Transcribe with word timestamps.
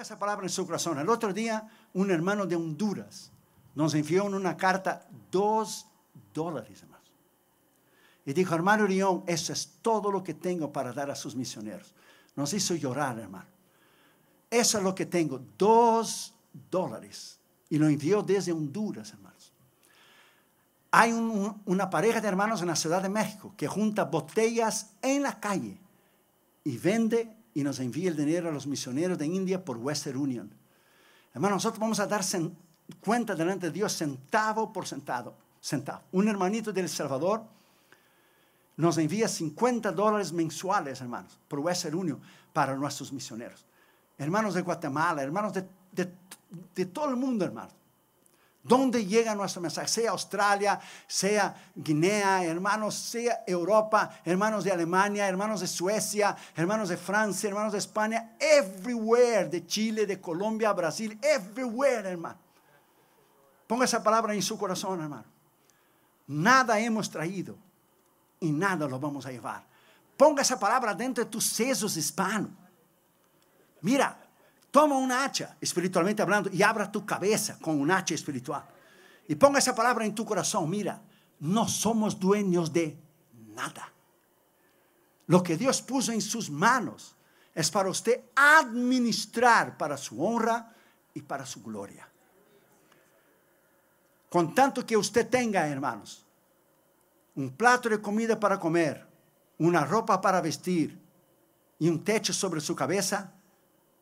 Esa 0.00 0.18
palabra 0.18 0.46
en 0.46 0.50
su 0.50 0.64
corazón. 0.64 0.98
El 1.00 1.08
otro 1.08 1.32
día, 1.32 1.68
un 1.94 2.12
hermano 2.12 2.46
de 2.46 2.54
Honduras 2.54 3.32
nos 3.74 3.94
envió 3.94 4.26
en 4.26 4.34
una 4.34 4.56
carta 4.56 5.08
dos 5.30 5.86
dólares, 6.32 6.82
hermanos. 6.82 7.10
Y 8.24 8.32
dijo, 8.32 8.54
hermano 8.54 8.84
Orión, 8.84 9.24
eso 9.26 9.52
es 9.52 9.78
todo 9.82 10.12
lo 10.12 10.22
que 10.22 10.34
tengo 10.34 10.72
para 10.72 10.92
dar 10.92 11.10
a 11.10 11.16
sus 11.16 11.34
misioneros. 11.34 11.94
Nos 12.36 12.52
hizo 12.52 12.76
llorar, 12.76 13.18
hermano. 13.18 13.48
Eso 14.48 14.78
es 14.78 14.84
lo 14.84 14.94
que 14.94 15.06
tengo, 15.06 15.40
dos 15.58 16.32
dólares. 16.70 17.40
Y 17.68 17.78
lo 17.78 17.88
envió 17.88 18.22
desde 18.22 18.52
Honduras, 18.52 19.10
hermanos. 19.10 19.52
Hay 20.92 21.12
una 21.12 21.90
pareja 21.90 22.20
de 22.20 22.28
hermanos 22.28 22.60
en 22.60 22.68
la 22.68 22.76
Ciudad 22.76 23.02
de 23.02 23.08
México 23.08 23.52
que 23.56 23.66
junta 23.66 24.04
botellas 24.04 24.92
en 25.02 25.22
la 25.22 25.40
calle 25.40 25.78
y 26.62 26.78
vende 26.78 27.37
y 27.58 27.64
nos 27.64 27.80
envía 27.80 28.08
el 28.08 28.16
dinero 28.16 28.50
a 28.50 28.52
los 28.52 28.68
misioneros 28.68 29.18
de 29.18 29.26
India 29.26 29.64
por 29.64 29.78
Western 29.78 30.16
Union. 30.16 30.48
Hermano, 31.34 31.56
nosotros 31.56 31.80
vamos 31.80 31.98
a 31.98 32.06
dar 32.06 32.24
cuenta 33.00 33.34
delante 33.34 33.66
de 33.66 33.72
Dios 33.72 33.96
centavo 33.96 34.72
por 34.72 34.86
centavo. 34.86 35.34
centavo. 35.60 36.04
Un 36.12 36.28
hermanito 36.28 36.72
de 36.72 36.82
El 36.82 36.88
Salvador 36.88 37.42
nos 38.76 38.96
envía 38.98 39.26
50 39.26 39.90
dólares 39.90 40.32
mensuales, 40.32 41.00
hermanos, 41.00 41.36
por 41.48 41.58
Western 41.58 41.96
Union 41.96 42.20
para 42.52 42.76
nuestros 42.76 43.12
misioneros. 43.12 43.66
Hermanos 44.16 44.54
de 44.54 44.62
Guatemala, 44.62 45.24
hermanos 45.24 45.52
de, 45.52 45.66
de 46.76 46.86
todo 46.86 47.10
el 47.10 47.16
mundo, 47.16 47.44
hermanos. 47.44 47.74
¿Dónde 48.68 49.06
llega 49.06 49.34
nuestro 49.34 49.62
mensaje? 49.62 49.88
Sea 49.88 50.10
Australia, 50.10 50.78
sea 51.06 51.70
Guinea, 51.74 52.44
hermanos, 52.44 52.94
sea 52.94 53.42
Europa, 53.46 54.20
hermanos 54.26 54.62
de 54.62 54.70
Alemania, 54.70 55.26
hermanos 55.26 55.60
de 55.60 55.66
Suecia, 55.66 56.36
hermanos 56.54 56.90
de 56.90 56.98
Francia, 56.98 57.48
hermanos 57.48 57.72
de 57.72 57.78
España, 57.78 58.36
everywhere, 58.38 59.48
de 59.48 59.66
Chile, 59.66 60.04
de 60.04 60.20
Colombia, 60.20 60.70
Brasil, 60.74 61.18
everywhere, 61.22 62.10
hermano. 62.10 62.38
Ponga 63.66 63.86
esa 63.86 64.02
palabra 64.02 64.34
en 64.34 64.42
su 64.42 64.58
corazón, 64.58 65.00
hermano. 65.00 65.24
Nada 66.26 66.78
hemos 66.78 67.10
traído 67.10 67.56
y 68.38 68.52
nada 68.52 68.86
lo 68.86 69.00
vamos 69.00 69.24
a 69.24 69.32
llevar. 69.32 69.64
Ponga 70.14 70.42
esa 70.42 70.60
palabra 70.60 70.94
dentro 70.94 71.24
de 71.24 71.30
tus 71.30 71.44
sesos 71.44 71.96
hispanos. 71.96 72.50
Mira, 73.80 74.27
Toma 74.70 74.96
una 74.96 75.24
hacha, 75.24 75.56
espiritualmente 75.60 76.22
hablando, 76.22 76.50
y 76.52 76.62
abra 76.62 76.90
tu 76.90 77.04
cabeza 77.06 77.58
con 77.58 77.80
un 77.80 77.90
hacha 77.90 78.14
espiritual. 78.14 78.64
Y 79.26 79.34
ponga 79.34 79.58
esa 79.58 79.74
palabra 79.74 80.04
en 80.04 80.14
tu 80.14 80.24
corazón. 80.24 80.68
Mira, 80.68 81.00
no 81.40 81.68
somos 81.68 82.18
dueños 82.18 82.72
de 82.72 82.98
nada. 83.54 83.92
Lo 85.26 85.42
que 85.42 85.56
Dios 85.56 85.82
puso 85.82 86.12
en 86.12 86.20
sus 86.20 86.50
manos 86.50 87.14
es 87.54 87.70
para 87.70 87.90
usted 87.90 88.22
administrar 88.34 89.76
para 89.76 89.96
su 89.96 90.24
honra 90.24 90.74
y 91.12 91.22
para 91.22 91.44
su 91.44 91.62
gloria. 91.62 92.08
Con 94.30 94.54
tanto 94.54 94.84
que 94.84 94.96
usted 94.96 95.28
tenga, 95.28 95.66
hermanos, 95.66 96.24
un 97.34 97.50
plato 97.50 97.88
de 97.88 98.00
comida 98.00 98.38
para 98.38 98.58
comer, 98.58 99.06
una 99.58 99.84
ropa 99.84 100.20
para 100.20 100.40
vestir 100.40 100.98
y 101.78 101.88
un 101.88 102.04
techo 102.04 102.32
sobre 102.32 102.60
su 102.60 102.74
cabeza, 102.74 103.32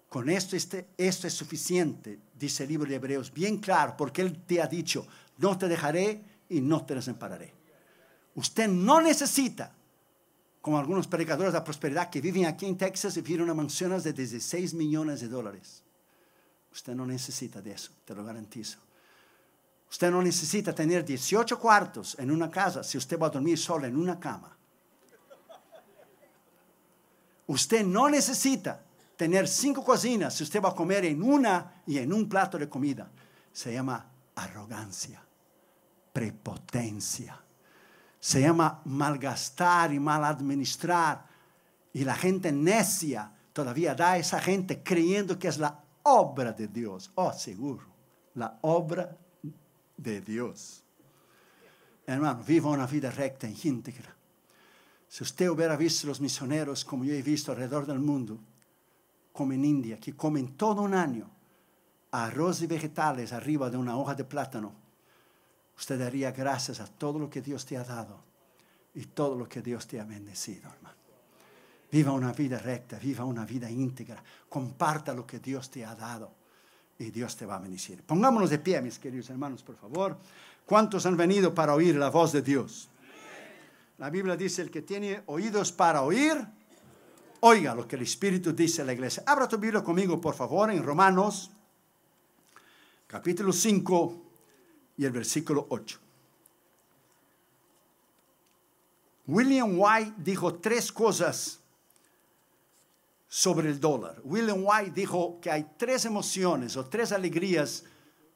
con 0.09 0.29
esto, 0.31 0.57
este, 0.57 0.89
esto 0.97 1.27
es 1.27 1.35
suficiente, 1.35 2.19
dice 2.35 2.63
el 2.63 2.71
libro 2.71 2.89
de 2.89 2.97
Hebreos, 2.97 3.33
bien 3.33 3.59
claro, 3.59 3.97
porque 3.97 4.23
Él 4.23 4.43
te 4.47 4.63
ha 4.63 4.67
dicho, 4.67 5.07
no 5.39 5.59
te 5.59 5.69
dejaré 5.69 6.23
y 6.49 6.61
no 6.61 6.85
te 6.85 6.95
desampararé. 6.95 7.53
Usted 8.37 8.69
no 8.69 9.01
necesita, 9.01 9.73
como 10.61 10.79
algunos 10.79 11.07
predicadores 11.07 11.53
de 11.53 11.59
la 11.59 11.65
prosperidad 11.65 12.11
que 12.11 12.21
viven 12.21 12.47
aquí 12.47 12.67
en 12.67 12.77
Texas 12.77 13.17
y 13.17 13.21
viven 13.21 13.49
en 13.49 13.57
mansiones 13.57 14.05
de 14.05 14.13
16 14.13 14.75
millones 14.75 15.21
de 15.21 15.29
dólares. 15.29 15.83
Usted 16.73 16.95
no 16.95 17.07
necesita 17.07 17.61
de 17.63 17.73
eso, 17.73 17.93
te 18.05 18.15
lo 18.15 18.25
garantizo. 18.25 18.79
Usted 19.91 20.11
no 20.11 20.23
necesita 20.23 20.75
tener 20.75 21.05
18 21.05 21.59
cuartos 21.59 22.17
en 22.19 22.31
una 22.31 22.51
casa 22.51 22.83
si 22.83 22.99
usted 22.99 23.19
va 23.19 23.29
a 23.29 23.31
dormir 23.31 23.59
solo 23.59 23.87
en 23.87 23.97
una 23.97 24.21
cama. 24.21 24.57
Usted 27.47 27.85
no 27.85 28.11
necesita 28.11 28.86
tener 29.17 29.49
cinco 29.49 29.83
cocinas 29.83 30.35
si 30.35 30.45
usted 30.45 30.63
va 30.63 30.71
a 30.71 30.75
comer 30.75 31.05
en 31.05 31.23
una 31.23 31.83
y 31.87 31.99
en 31.99 32.13
un 32.13 32.29
plato 32.29 32.59
de 32.59 32.69
comida. 32.69 33.11
Se 33.53 33.73
llama 33.73 34.07
arrogancia, 34.35 35.23
prepotencia. 36.13 37.41
Se 38.21 38.41
llama 38.41 38.83
malgastar 38.85 39.93
y 39.93 40.01
mal 40.01 40.25
administrar. 40.25 41.25
Y 41.93 42.05
la 42.05 42.15
gente 42.15 42.53
necia 42.53 43.33
todavía 43.53 43.95
da 43.95 44.13
a 44.13 44.19
esa 44.19 44.41
gente 44.41 44.83
creyendo 44.83 45.39
que 45.39 45.49
es 45.49 45.59
la 45.59 45.83
obra 46.03 46.53
de 46.53 46.69
Dios. 46.69 47.11
Oh, 47.15 47.33
seguro, 47.33 47.87
la 48.35 48.59
obra 48.63 49.17
de 49.97 50.21
Dios. 50.21 50.83
Hermano, 52.07 52.45
viva 52.45 52.71
una 52.71 52.87
vida 52.87 53.11
recta 53.11 53.47
e 53.49 53.55
íntegra. 53.65 54.15
Si 55.09 55.23
usted 55.25 55.49
hubiera 55.49 55.77
visto 55.77 56.07
los 56.07 56.21
misioneros 56.21 56.85
como 56.85 57.05
yo 57.05 57.15
he 57.15 57.23
visto 57.23 57.53
alrededor 57.53 57.87
del 57.87 57.99
mundo, 57.99 58.39
como 59.37 59.53
en 59.53 59.65
India, 59.65 60.01
que 60.01 60.17
comen 60.17 60.57
todo 60.57 60.83
un 60.83 60.95
año 60.95 61.31
arroz 62.11 62.63
y 62.63 62.67
vegetales 62.67 63.33
arriba 63.33 63.69
de 63.69 63.77
una 63.77 63.97
hoja 63.99 64.15
de 64.15 64.25
plátano, 64.25 64.73
usted 65.77 65.99
daría 65.99 66.33
gracias 66.33 66.81
a 66.81 66.87
todo 66.87 67.19
lo 67.19 67.29
que 67.29 67.43
Dios 67.43 67.67
te 67.67 67.77
ha 67.77 67.85
dado 67.85 68.19
y 68.95 69.05
todo 69.05 69.37
lo 69.37 69.47
que 69.47 69.61
Dios 69.61 69.87
te 69.87 70.01
ha 70.01 70.05
bendecido, 70.05 70.71
hermano. 70.73 70.97
Viva 71.93 72.13
una 72.13 72.33
vida 72.33 72.59
recta, 72.59 72.99
viva 72.99 73.25
una 73.25 73.45
vida 73.45 73.71
íntegra, 73.71 74.23
comparta 74.49 75.13
lo 75.13 75.27
que 75.27 75.39
Dios 75.39 75.71
te 75.71 75.85
ha 75.85 75.95
dado 75.95 76.33
y 76.99 77.11
Dios 77.11 77.37
te 77.37 77.45
va 77.45 77.57
a 77.57 77.61
bendecir. 77.61 78.03
Pongámonos 78.03 78.49
de 78.51 78.59
pie, 78.59 78.81
mis 78.81 78.99
queridos 78.99 79.29
hermanos, 79.29 79.63
por 79.63 79.77
favor. 79.77 80.17
¿Cuántos 80.65 81.05
han 81.07 81.17
venido 81.17 81.55
para 81.55 81.75
oír 81.75 81.97
la 81.97 82.09
voz 82.09 82.33
de 82.33 82.43
Dios? 82.43 82.89
La 83.99 84.11
Biblia 84.11 84.37
dice, 84.37 84.63
el 84.63 84.71
que 84.71 84.83
tiene 84.83 85.23
oídos 85.27 85.73
para 85.73 86.03
oír, 86.03 86.56
Oiga 87.41 87.75
lo 87.75 87.87
que 87.87 87.97
el 87.97 88.03
Espíritu 88.03 88.53
dice 88.53 88.83
a 88.83 88.85
la 88.85 88.93
iglesia. 88.93 89.23
Abra 89.27 89.49
tu 89.49 89.59
Biblia 89.59 89.83
conmigo, 89.83 90.21
por 90.21 90.35
favor, 90.35 90.71
en 90.71 90.83
Romanos, 90.83 91.51
capítulo 93.07 93.53
5 93.53 94.23
y 94.97 95.05
el 95.05 95.13
versículo 95.13 95.67
8. 95.69 95.99
William 99.29 99.75
White 99.77 100.15
dijo 100.19 100.55
tres 100.55 100.93
cosas 100.93 101.61
sobre 103.29 103.71
el 103.71 103.81
dólar. 103.81 104.21
William 104.25 104.63
White 104.63 104.93
dijo 104.93 105.39
que 105.41 105.51
hay 105.51 105.67
tres 105.77 106.05
emociones 106.05 106.77
o 106.77 106.87
tres 106.87 107.13
alegrías 107.13 107.85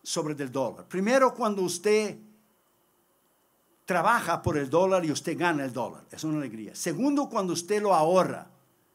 sobre 0.02 0.34
el 0.34 0.50
dólar. 0.50 0.86
Primero, 0.88 1.32
cuando 1.34 1.62
usted 1.62 2.18
trabaja 3.90 4.40
por 4.40 4.56
el 4.56 4.70
dólar 4.70 5.04
y 5.04 5.10
usted 5.10 5.36
gana 5.36 5.64
el 5.64 5.72
dólar. 5.72 6.04
Es 6.12 6.22
una 6.22 6.38
alegría. 6.38 6.76
Segundo, 6.76 7.28
cuando 7.28 7.52
usted 7.52 7.82
lo 7.82 7.92
ahorra. 7.92 8.46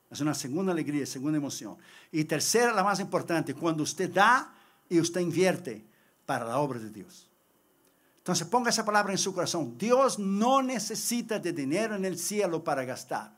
Es 0.09 0.21
una 0.21 0.33
segunda 0.33 0.71
alegría, 0.71 1.05
segunda 1.05 1.37
emoción. 1.37 1.77
Y 2.11 2.23
tercera, 2.25 2.73
la 2.73 2.83
más 2.83 2.99
importante, 2.99 3.53
cuando 3.53 3.83
usted 3.83 4.11
da 4.11 4.53
y 4.87 4.99
usted 4.99 5.21
invierte 5.21 5.85
para 6.25 6.45
la 6.45 6.59
obra 6.59 6.79
de 6.79 6.89
Dios. 6.89 7.29
Entonces 8.17 8.47
ponga 8.47 8.69
esa 8.69 8.85
palabra 8.85 9.13
en 9.13 9.17
su 9.17 9.33
corazón. 9.33 9.77
Dios 9.77 10.17
no 10.17 10.61
necesita 10.61 11.37
de 11.37 11.53
dinero 11.53 11.95
en 11.95 12.05
el 12.05 12.17
cielo 12.17 12.63
para 12.63 12.83
gastar, 12.83 13.31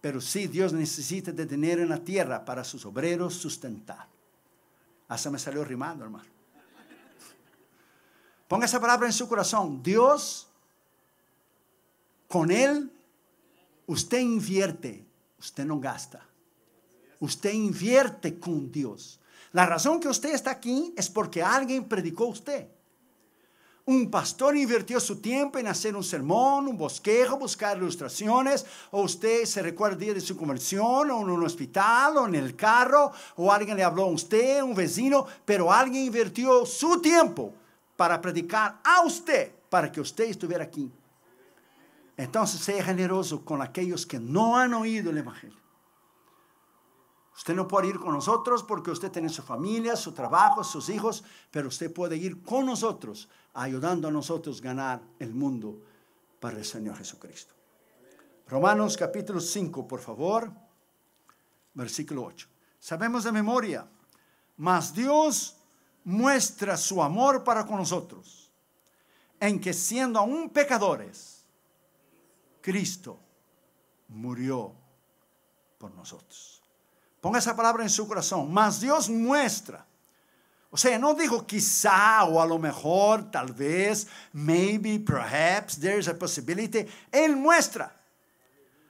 pero 0.00 0.20
sí 0.20 0.48
Dios 0.48 0.72
necesita 0.72 1.30
de 1.30 1.46
dinero 1.46 1.82
en 1.82 1.88
la 1.88 1.98
tierra 1.98 2.44
para 2.44 2.64
sus 2.64 2.84
obreros 2.86 3.34
sustentar. 3.34 4.08
Hasta 5.08 5.30
me 5.30 5.38
salió 5.38 5.64
rimando, 5.64 6.04
hermano. 6.04 6.28
Ponga 8.48 8.66
esa 8.66 8.80
palabra 8.80 9.06
en 9.06 9.12
su 9.12 9.28
corazón. 9.28 9.80
Dios, 9.80 10.48
con 12.26 12.50
Él, 12.50 12.92
usted 13.86 14.18
invierte 14.18 15.06
usted 15.40 15.64
no 15.64 15.80
gasta. 15.80 16.24
Usted 17.18 17.52
invierte 17.52 18.38
con 18.38 18.70
Dios. 18.70 19.20
La 19.52 19.66
razón 19.66 19.98
que 19.98 20.08
usted 20.08 20.32
está 20.32 20.52
aquí 20.52 20.94
es 20.96 21.08
porque 21.10 21.42
alguien 21.42 21.88
predicó 21.88 22.24
a 22.24 22.28
usted. 22.28 22.68
Un 23.86 24.10
pastor 24.10 24.56
invirtió 24.56 25.00
su 25.00 25.20
tiempo 25.20 25.58
en 25.58 25.66
hacer 25.66 25.96
un 25.96 26.04
sermón, 26.04 26.68
un 26.68 26.78
bosquejo, 26.78 27.38
buscar 27.38 27.76
ilustraciones, 27.76 28.64
o 28.92 29.02
usted 29.02 29.44
se 29.46 29.62
recuerda 29.62 29.94
el 29.94 30.00
día 30.00 30.14
de 30.14 30.20
su 30.20 30.36
conversión, 30.36 31.10
o 31.10 31.22
en 31.22 31.30
un 31.30 31.44
hospital, 31.44 32.18
o 32.18 32.28
en 32.28 32.36
el 32.36 32.54
carro, 32.54 33.10
o 33.36 33.50
alguien 33.50 33.76
le 33.76 33.82
habló 33.82 34.04
a 34.04 34.12
usted, 34.12 34.62
un 34.62 34.74
vecino, 34.74 35.26
pero 35.44 35.72
alguien 35.72 36.04
invirtió 36.04 36.64
su 36.64 37.00
tiempo 37.00 37.52
para 37.96 38.20
predicar 38.20 38.80
a 38.84 39.00
usted, 39.04 39.50
para 39.68 39.90
que 39.90 40.00
usted 40.00 40.24
estuviera 40.24 40.64
aquí. 40.64 40.90
Entonces 42.20 42.60
sea 42.60 42.84
generoso 42.84 43.44
con 43.44 43.62
aquellos 43.62 44.04
que 44.04 44.20
no 44.20 44.56
han 44.58 44.74
oído 44.74 45.10
el 45.10 45.18
Evangelio. 45.18 45.58
Usted 47.34 47.54
no 47.54 47.66
puede 47.66 47.88
ir 47.88 47.98
con 47.98 48.12
nosotros 48.12 48.62
porque 48.62 48.90
usted 48.90 49.10
tiene 49.10 49.30
su 49.30 49.42
familia, 49.42 49.96
su 49.96 50.12
trabajo, 50.12 50.62
sus 50.62 50.90
hijos, 50.90 51.24
pero 51.50 51.68
usted 51.68 51.90
puede 51.92 52.16
ir 52.16 52.42
con 52.42 52.66
nosotros, 52.66 53.28
ayudando 53.54 54.08
a 54.08 54.10
nosotros 54.10 54.60
a 54.60 54.64
ganar 54.64 55.02
el 55.18 55.32
mundo 55.32 55.80
para 56.38 56.58
el 56.58 56.64
Señor 56.64 56.98
Jesucristo. 56.98 57.54
Romanos 58.48 58.96
capítulo 58.98 59.40
5, 59.40 59.88
por 59.88 60.00
favor, 60.00 60.52
versículo 61.72 62.24
8. 62.24 62.46
Sabemos 62.78 63.24
de 63.24 63.32
memoria 63.32 63.88
mas 64.60 64.92
Dios 64.92 65.56
muestra 66.04 66.76
su 66.76 67.02
amor 67.02 67.42
para 67.42 67.64
con 67.64 67.76
nosotros 67.76 68.52
en 69.40 69.58
que 69.58 69.72
siendo 69.72 70.18
aún 70.18 70.50
pecadores, 70.50 71.39
Cristo 72.60 73.18
murió 74.08 74.74
por 75.78 75.92
nosotros. 75.94 76.62
Ponga 77.20 77.38
esa 77.38 77.54
palabra 77.54 77.82
en 77.82 77.90
su 77.90 78.06
corazón. 78.06 78.52
Mas 78.52 78.80
Dios 78.80 79.08
muestra. 79.08 79.86
O 80.70 80.76
sea, 80.76 80.98
no 80.98 81.14
dijo 81.14 81.46
quizá 81.46 82.24
o 82.24 82.40
a 82.40 82.46
lo 82.46 82.58
mejor, 82.58 83.30
tal 83.30 83.52
vez, 83.52 84.06
maybe, 84.32 85.00
perhaps, 85.00 85.78
there's 85.80 86.08
a 86.08 86.16
possibility. 86.16 86.86
Él 87.10 87.36
muestra. 87.36 87.96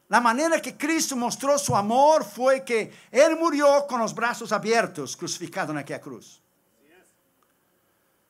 La 0.08 0.20
manera 0.20 0.60
que 0.60 0.76
Cristo 0.76 1.16
mostró 1.16 1.58
su 1.58 1.74
amor 1.74 2.24
fue 2.24 2.64
que 2.64 2.92
Él 3.10 3.36
murió 3.36 3.86
con 3.86 4.00
los 4.00 4.14
brazos 4.14 4.52
abiertos, 4.52 5.16
crucificado 5.16 5.72
en 5.72 5.78
aquella 5.78 6.00
cruz. 6.00 6.42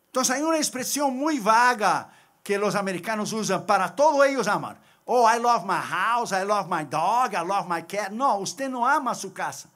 Entonces 0.07 0.37
hay 0.37 0.43
una 0.43 0.59
expresión 0.59 1.17
muy 1.17 1.39
vaga 1.39 2.13
que 2.43 2.59
los 2.59 2.75
americanos 2.75 3.33
usan 3.33 3.65
para 3.65 3.95
todo 3.95 4.23
ellos 4.25 4.47
amar. 4.47 4.90
Oh, 5.13 5.25
I 5.25 5.39
love 5.39 5.67
my 5.67 5.81
house, 5.81 6.31
I 6.31 6.45
love 6.45 6.69
my 6.69 6.85
dog, 6.85 7.35
I 7.35 7.43
love 7.43 7.67
my 7.67 7.81
cat. 7.81 8.13
No, 8.13 8.39
usted 8.39 8.71
no 8.71 8.87
ama 8.87 9.13
su 9.13 9.33
casa. 9.33 9.69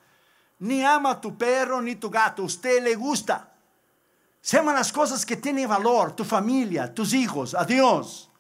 Ni 0.60 0.84
ama 0.84 1.20
tu 1.20 1.36
perro 1.36 1.80
ni 1.80 1.96
tu 1.96 2.08
gato. 2.08 2.44
Usted 2.44 2.80
le 2.80 2.94
gusta. 2.94 3.44
Se 4.40 4.58
aman 4.58 4.76
las 4.76 4.92
cosas 4.92 5.26
que 5.26 5.34
tienen 5.34 5.68
valor, 5.68 6.12
tu 6.12 6.22
familia, 6.22 6.94
tus 6.94 7.12
hijos, 7.14 7.52
a 7.52 7.64
Dios. 7.64 8.30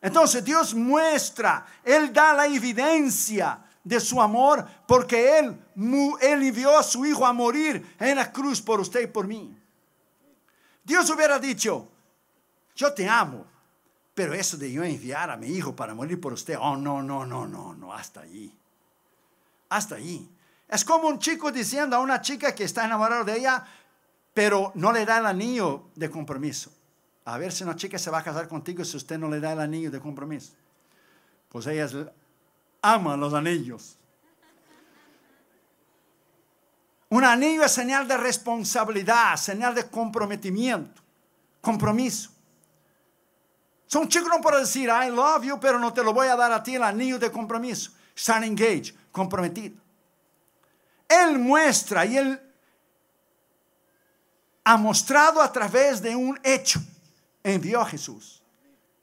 Entonces 0.00 0.44
Dios 0.44 0.72
muestra, 0.72 1.66
Él 1.82 2.12
da 2.12 2.32
la 2.32 2.46
evidencia 2.46 3.58
de 3.82 3.98
su 3.98 4.22
amor 4.22 4.64
porque 4.86 5.40
Él, 5.40 5.60
Él 6.20 6.42
envió 6.44 6.78
a 6.78 6.82
su 6.84 7.04
Hijo 7.04 7.26
a 7.26 7.32
morir 7.32 7.96
en 7.98 8.18
la 8.18 8.30
cruz 8.30 8.62
por 8.62 8.78
usted 8.78 9.00
y 9.00 9.06
por 9.08 9.26
mí. 9.26 9.58
Dios 10.84 11.10
hubiera 11.10 11.40
dicho, 11.40 11.88
yo 12.76 12.94
te 12.94 13.08
amo, 13.08 13.46
pero 14.14 14.32
eso 14.32 14.56
de 14.56 14.70
yo 14.70 14.84
enviar 14.84 15.30
a 15.30 15.36
mi 15.36 15.48
hijo 15.48 15.74
para 15.74 15.94
morir 15.94 16.20
por 16.20 16.32
usted, 16.32 16.56
oh, 16.60 16.76
no, 16.76 17.02
no, 17.02 17.26
no, 17.26 17.46
no, 17.46 17.74
no, 17.74 17.92
hasta 17.92 18.20
allí. 18.20 18.56
Hasta 19.68 19.96
allí. 19.96 20.30
Es 20.68 20.84
como 20.84 21.08
un 21.08 21.18
chico 21.18 21.50
diciendo 21.50 21.96
a 21.96 22.00
una 22.00 22.20
chica 22.20 22.54
que 22.54 22.64
está 22.64 22.84
enamorada 22.84 23.24
de 23.24 23.36
ella, 23.36 23.64
pero 24.32 24.70
no 24.76 24.92
le 24.92 25.04
da 25.04 25.18
el 25.18 25.26
anillo 25.26 25.88
de 25.96 26.10
compromiso. 26.10 26.72
A 27.24 27.38
ver 27.38 27.52
si 27.52 27.64
una 27.64 27.74
chica 27.74 27.98
se 27.98 28.10
va 28.10 28.18
a 28.18 28.24
casar 28.24 28.46
contigo 28.48 28.84
si 28.84 28.96
usted 28.96 29.18
no 29.18 29.28
le 29.28 29.40
da 29.40 29.52
el 29.52 29.60
anillo 29.60 29.90
de 29.90 30.00
compromiso. 30.00 30.52
Pues 31.48 31.66
ellas 31.66 31.94
aman 32.82 33.18
los 33.18 33.34
anillos. 33.34 33.98
Un 37.08 37.24
anillo 37.24 37.64
es 37.64 37.72
señal 37.72 38.06
de 38.06 38.16
responsabilidad, 38.16 39.36
señal 39.36 39.74
de 39.74 39.88
comprometimiento, 39.88 41.02
compromiso. 41.60 42.33
So, 43.94 44.00
un 44.00 44.08
chico 44.08 44.28
no 44.28 44.40
puede 44.40 44.58
decir, 44.58 44.88
I 44.88 45.08
love 45.08 45.44
you, 45.44 45.60
pero 45.60 45.78
no 45.78 45.92
te 45.92 46.02
lo 46.02 46.12
voy 46.12 46.26
a 46.26 46.34
dar 46.34 46.50
a 46.50 46.60
ti 46.60 46.74
el 46.74 46.82
anillo 46.82 47.16
de 47.16 47.30
compromiso. 47.30 47.92
Están 48.12 48.42
engaged, 48.42 48.92
comprometido. 49.12 49.76
Él 51.08 51.38
muestra 51.38 52.04
y 52.04 52.16
él 52.16 52.40
ha 54.64 54.76
mostrado 54.78 55.40
a 55.40 55.52
través 55.52 56.02
de 56.02 56.16
un 56.16 56.36
hecho. 56.42 56.80
Envió 57.44 57.82
a 57.82 57.86
Jesús. 57.86 58.42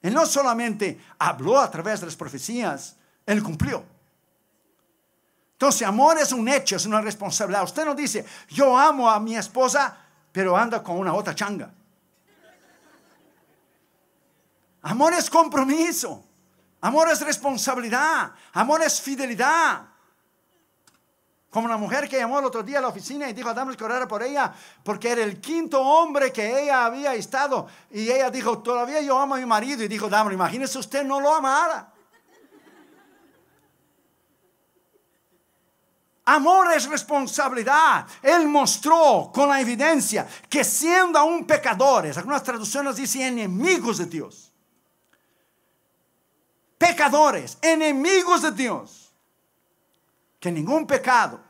Él 0.02 0.12
no 0.12 0.26
solamente 0.26 1.00
habló 1.18 1.58
a 1.58 1.70
través 1.70 2.00
de 2.00 2.06
las 2.08 2.16
profecías, 2.16 2.94
él 3.24 3.42
cumplió. 3.42 3.82
Entonces, 5.52 5.88
amor 5.88 6.18
es 6.18 6.32
un 6.32 6.46
hecho, 6.50 6.76
es 6.76 6.84
una 6.84 7.00
responsabilidad. 7.00 7.64
Usted 7.64 7.86
no 7.86 7.94
dice, 7.94 8.26
yo 8.50 8.76
amo 8.76 9.10
a 9.10 9.18
mi 9.18 9.38
esposa, 9.38 9.96
pero 10.30 10.54
anda 10.54 10.82
con 10.82 10.98
una 10.98 11.14
otra 11.14 11.34
changa. 11.34 11.72
Amor 14.82 15.14
es 15.14 15.30
compromiso. 15.30 16.24
Amor 16.80 17.08
es 17.10 17.20
responsabilidad. 17.20 18.32
Amor 18.52 18.82
es 18.82 19.00
fidelidad. 19.00 19.86
Como 21.48 21.66
una 21.66 21.76
mujer 21.76 22.08
que 22.08 22.18
llamó 22.18 22.38
el 22.38 22.46
otro 22.46 22.62
día 22.62 22.78
a 22.78 22.82
la 22.82 22.88
oficina 22.88 23.28
y 23.28 23.34
dijo 23.34 23.48
a 23.48 23.54
Damos 23.54 23.76
que 23.76 23.84
orara 23.84 24.08
por 24.08 24.22
ella 24.22 24.52
porque 24.82 25.10
era 25.10 25.22
el 25.22 25.40
quinto 25.40 25.80
hombre 25.80 26.32
que 26.32 26.62
ella 26.62 26.86
había 26.86 27.14
estado. 27.14 27.68
Y 27.90 28.10
ella 28.10 28.30
dijo, 28.30 28.58
todavía 28.58 29.00
yo 29.02 29.18
amo 29.18 29.36
a 29.36 29.38
mi 29.38 29.46
marido. 29.46 29.84
Y 29.84 29.88
dijo, 29.88 30.08
Damos, 30.08 30.32
imagínese 30.32 30.78
usted 30.78 31.04
no 31.04 31.20
lo 31.20 31.32
amara. 31.32 31.92
Amor 36.24 36.72
es 36.72 36.88
responsabilidad. 36.88 38.06
Él 38.22 38.48
mostró 38.48 39.30
con 39.32 39.48
la 39.48 39.60
evidencia 39.60 40.26
que 40.48 40.64
siendo 40.64 41.18
aún 41.18 41.46
pecadores, 41.46 42.16
algunas 42.16 42.42
traducciones 42.42 42.96
dicen 42.96 43.22
enemigos 43.22 43.98
de 43.98 44.06
Dios 44.06 44.51
pecadores, 46.82 47.58
enemigos 47.62 48.42
de 48.42 48.50
Dios, 48.50 49.12
que 50.40 50.50
ningún 50.50 50.84
pecado, 50.84 51.40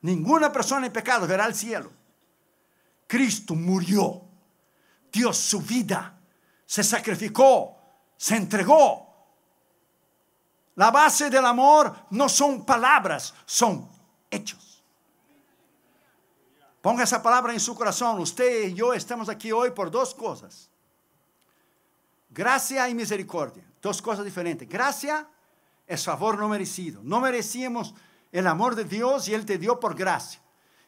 ninguna 0.00 0.50
persona 0.52 0.86
en 0.86 0.92
pecado 0.92 1.24
verá 1.24 1.44
al 1.44 1.54
cielo. 1.54 1.92
Cristo 3.06 3.54
murió, 3.54 4.22
dio 5.12 5.32
su 5.32 5.60
vida, 5.60 6.18
se 6.66 6.82
sacrificó, 6.82 7.78
se 8.16 8.34
entregó. 8.34 9.06
La 10.74 10.90
base 10.90 11.30
del 11.30 11.46
amor 11.46 11.94
no 12.10 12.28
son 12.28 12.66
palabras, 12.66 13.34
son 13.44 13.88
hechos. 14.28 14.82
Ponga 16.82 17.04
esa 17.04 17.22
palabra 17.22 17.52
en 17.52 17.60
su 17.60 17.74
corazón. 17.76 18.18
Usted 18.20 18.68
y 18.68 18.74
yo 18.74 18.92
estamos 18.92 19.28
aquí 19.28 19.52
hoy 19.52 19.70
por 19.70 19.92
dos 19.92 20.12
cosas. 20.12 20.68
Gracia 22.30 22.88
y 22.88 22.94
misericordia. 22.94 23.64
Dos 23.86 24.02
cosas 24.02 24.24
diferentes. 24.24 24.68
Gracia 24.68 25.28
es 25.86 26.02
favor 26.02 26.36
no 26.36 26.48
merecido. 26.48 27.00
No 27.04 27.20
merecíamos 27.20 27.94
el 28.32 28.48
amor 28.48 28.74
de 28.74 28.82
Dios 28.82 29.28
y 29.28 29.34
Él 29.34 29.46
te 29.46 29.58
dio 29.58 29.78
por 29.78 29.94
gracia. 29.94 30.40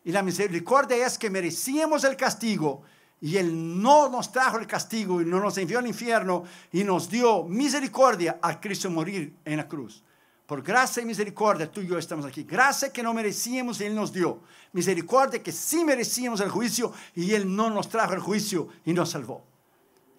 Y 0.02 0.10
la 0.10 0.20
misericordia 0.20 1.06
es 1.06 1.16
que 1.16 1.30
merecíamos 1.30 2.02
el 2.02 2.16
castigo 2.16 2.82
y 3.20 3.36
Él 3.36 3.80
no 3.80 4.08
nos 4.08 4.32
trajo 4.32 4.58
el 4.58 4.66
castigo 4.66 5.22
y 5.22 5.24
no 5.24 5.38
nos 5.38 5.56
envió 5.58 5.78
al 5.78 5.86
infierno 5.86 6.42
y 6.72 6.82
nos 6.82 7.08
dio 7.08 7.44
misericordia 7.44 8.40
a 8.42 8.60
Cristo 8.60 8.90
morir 8.90 9.32
en 9.44 9.58
la 9.58 9.68
cruz. 9.68 10.02
Por 10.44 10.60
gracia 10.60 11.00
y 11.00 11.06
misericordia 11.06 11.70
tú 11.70 11.80
y 11.80 11.86
yo 11.86 11.98
estamos 11.98 12.26
aquí. 12.26 12.42
Gracia 12.42 12.92
que 12.92 13.04
no 13.04 13.14
merecíamos 13.14 13.80
y 13.80 13.84
Él 13.84 13.94
nos 13.94 14.12
dio. 14.12 14.40
Misericordia 14.72 15.40
que 15.40 15.52
sí 15.52 15.84
merecíamos 15.84 16.40
el 16.40 16.50
juicio 16.50 16.92
y 17.14 17.32
Él 17.32 17.54
no 17.54 17.70
nos 17.70 17.88
trajo 17.88 18.14
el 18.14 18.20
juicio 18.20 18.66
y 18.84 18.92
nos 18.92 19.10
salvó. 19.10 19.44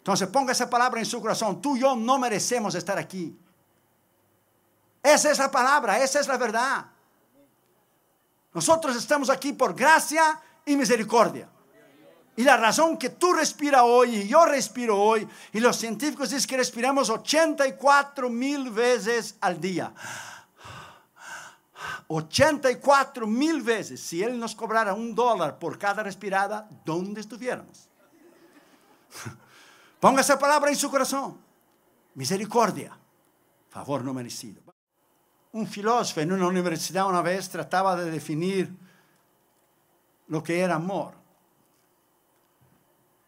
Entonces 0.09 0.29
ponga 0.29 0.53
esa 0.53 0.67
palabra 0.67 0.99
en 0.99 1.05
su 1.05 1.21
corazón. 1.21 1.61
Tú 1.61 1.77
y 1.77 1.81
yo 1.81 1.95
no 1.95 2.17
merecemos 2.17 2.73
estar 2.73 2.97
aquí. 2.97 3.37
Esa 5.03 5.29
es 5.29 5.37
la 5.37 5.51
palabra, 5.51 5.99
esa 5.99 6.19
es 6.19 6.27
la 6.27 6.35
verdad. 6.35 6.87
Nosotros 8.51 8.95
estamos 8.95 9.29
aquí 9.29 9.53
por 9.53 9.75
gracia 9.75 10.41
y 10.65 10.75
misericordia. 10.75 11.47
Y 12.35 12.41
la 12.41 12.57
razón 12.57 12.97
que 12.97 13.11
tú 13.11 13.33
respiras 13.33 13.83
hoy 13.83 14.15
y 14.15 14.27
yo 14.27 14.45
respiro 14.45 14.99
hoy, 14.99 15.27
y 15.53 15.59
los 15.59 15.77
científicos 15.77 16.31
dicen 16.31 16.49
que 16.49 16.57
respiramos 16.57 17.11
84 17.11 18.31
mil 18.31 18.71
veces 18.71 19.35
al 19.39 19.61
día. 19.61 19.93
84 22.07 23.27
mil 23.27 23.61
veces. 23.61 24.01
Si 24.01 24.23
Él 24.23 24.39
nos 24.39 24.55
cobrara 24.55 24.95
un 24.95 25.13
dólar 25.13 25.59
por 25.59 25.77
cada 25.77 26.01
respirada, 26.01 26.67
¿dónde 26.83 27.21
estuviéramos? 27.21 27.87
Ponga 29.99 30.21
esa 30.21 30.39
palabra 30.39 30.69
en 30.69 30.77
su 30.77 30.89
corazón. 30.89 31.37
Misericordia. 32.15 32.97
Favor 33.69 34.03
no 34.03 34.13
merecido. 34.13 34.61
Un 35.51 35.67
filósofo 35.67 36.21
en 36.21 36.31
una 36.31 36.47
universidad 36.47 37.07
una 37.07 37.21
vez 37.21 37.49
trataba 37.49 37.95
de 37.95 38.09
definir 38.09 38.73
lo 40.27 40.43
que 40.43 40.59
era 40.59 40.75
amor. 40.75 41.13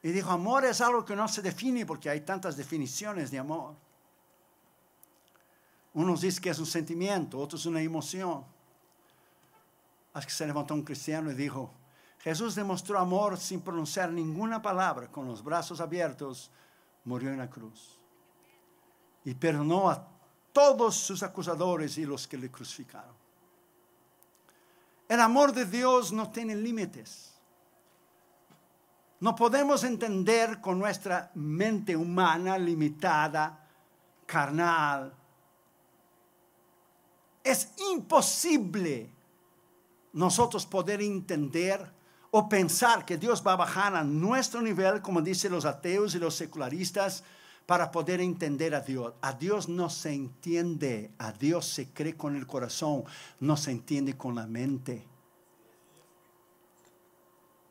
Y 0.03 0.11
dijo, 0.11 0.31
amor 0.31 0.65
es 0.65 0.81
algo 0.81 1.05
que 1.05 1.15
no 1.15 1.27
se 1.27 1.41
define 1.41 1.85
porque 1.85 2.09
hay 2.09 2.21
tantas 2.21 2.57
definiciones 2.57 3.29
de 3.31 3.39
amor. 3.39 3.75
Unos 5.93 6.21
dicen 6.21 6.41
que 6.41 6.49
es 6.49 6.59
un 6.59 6.65
sentimiento, 6.65 7.37
otros 7.37 7.65
una 7.65 7.81
emoción. 7.81 8.45
Así 10.13 10.27
que 10.27 10.33
se 10.33 10.47
levantó 10.47 10.73
un 10.73 10.83
cristiano 10.83 11.31
y 11.31 11.35
dijo, 11.35 11.71
Jesús 12.23 12.53
demostró 12.53 12.99
amor 12.99 13.37
sin 13.37 13.61
pronunciar 13.61 14.11
ninguna 14.11 14.61
palabra, 14.61 15.07
con 15.07 15.27
los 15.27 15.43
brazos 15.43 15.81
abiertos, 15.81 16.51
murió 17.03 17.31
en 17.31 17.39
la 17.39 17.49
cruz. 17.49 17.99
Y 19.25 19.33
perdonó 19.33 19.89
a 19.89 20.07
todos 20.53 20.95
sus 20.95 21.23
acusadores 21.23 21.97
y 21.97 22.05
los 22.05 22.27
que 22.27 22.37
le 22.37 22.51
crucificaron. 22.51 23.15
El 25.07 25.19
amor 25.19 25.51
de 25.51 25.65
Dios 25.65 26.11
no 26.11 26.29
tiene 26.31 26.55
límites. 26.55 27.33
No 29.19 29.35
podemos 29.35 29.83
entender 29.83 30.61
con 30.61 30.79
nuestra 30.79 31.31
mente 31.35 31.95
humana 31.95 32.57
limitada, 32.57 33.67
carnal. 34.25 35.13
Es 37.43 37.73
imposible 37.91 39.11
nosotros 40.13 40.65
poder 40.65 41.01
entender 41.01 42.00
o 42.31 42.47
pensar 42.47 43.05
que 43.05 43.17
Dios 43.17 43.43
va 43.45 43.53
a 43.53 43.57
bajar 43.57 43.95
a 43.95 44.03
nuestro 44.03 44.61
nivel, 44.61 45.01
como 45.01 45.21
dicen 45.21 45.51
los 45.51 45.65
ateos 45.65 46.15
y 46.15 46.19
los 46.19 46.33
secularistas, 46.35 47.23
para 47.65 47.91
poder 47.91 48.21
entender 48.21 48.73
a 48.73 48.81
Dios. 48.81 49.13
A 49.21 49.33
Dios 49.33 49.69
no 49.69 49.89
se 49.89 50.13
entiende, 50.13 51.11
a 51.19 51.33
Dios 51.33 51.67
se 51.67 51.89
cree 51.89 52.15
con 52.15 52.35
el 52.35 52.47
corazón, 52.47 53.03
no 53.39 53.57
se 53.57 53.71
entiende 53.71 54.17
con 54.17 54.35
la 54.35 54.47
mente. 54.47 55.05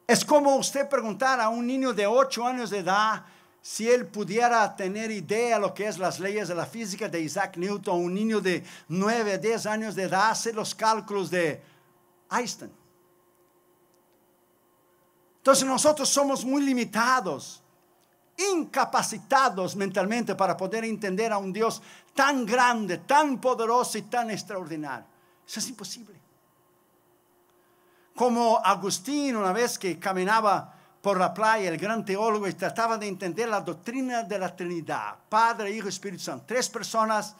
Es 0.06 0.24
como 0.24 0.56
usted 0.56 0.88
preguntar 0.88 1.40
a 1.40 1.48
un 1.48 1.66
niño 1.66 1.92
de 1.92 2.06
8 2.06 2.46
años 2.46 2.70
de 2.70 2.78
edad 2.78 3.24
si 3.62 3.88
él 3.88 4.06
pudiera 4.06 4.74
tener 4.74 5.10
idea 5.10 5.56
de 5.56 5.60
lo 5.60 5.72
que 5.72 5.86
es 5.86 5.98
las 5.98 6.18
leyes 6.18 6.48
de 6.48 6.54
la 6.54 6.66
física 6.66 7.08
de 7.08 7.20
Isaac 7.20 7.56
Newton, 7.56 8.04
un 8.04 8.14
niño 8.14 8.40
de 8.40 8.64
9, 8.88 9.38
10 9.38 9.66
años 9.66 9.94
de 9.94 10.04
edad, 10.04 10.30
hacer 10.30 10.54
los 10.54 10.74
cálculos 10.74 11.30
de 11.30 11.62
Einstein. 12.30 12.79
Entonces 15.40 15.66
nosotros 15.66 16.06
somos 16.06 16.44
muy 16.44 16.60
limitados, 16.60 17.62
incapacitados 18.52 19.74
mentalmente 19.74 20.34
para 20.34 20.54
poder 20.54 20.84
entender 20.84 21.32
a 21.32 21.38
un 21.38 21.50
Dios 21.50 21.80
tan 22.14 22.44
grande, 22.44 22.98
tan 22.98 23.40
poderoso 23.40 23.96
y 23.96 24.02
tan 24.02 24.30
extraordinario. 24.30 25.06
Eso 25.46 25.60
es 25.60 25.68
imposible. 25.70 26.20
Como 28.14 28.58
Agustín 28.62 29.34
una 29.34 29.52
vez 29.52 29.78
que 29.78 29.98
caminaba 29.98 30.74
por 31.00 31.18
la 31.18 31.32
playa, 31.32 31.70
el 31.70 31.78
gran 31.78 32.04
teólogo, 32.04 32.46
y 32.46 32.52
trataba 32.52 32.98
de 32.98 33.08
entender 33.08 33.48
la 33.48 33.62
doctrina 33.62 34.22
de 34.24 34.38
la 34.38 34.54
Trinidad, 34.54 35.16
Padre, 35.26 35.70
Hijo 35.70 35.88
Espíritu 35.88 36.22
Santo, 36.22 36.44
tres 36.46 36.68
personas 36.68 37.34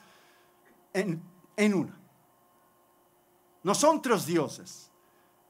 en, 0.94 1.22
en 1.54 1.74
una. 1.74 2.00
No 3.62 3.74
son 3.74 4.00
tres 4.00 4.24
dioses, 4.24 4.90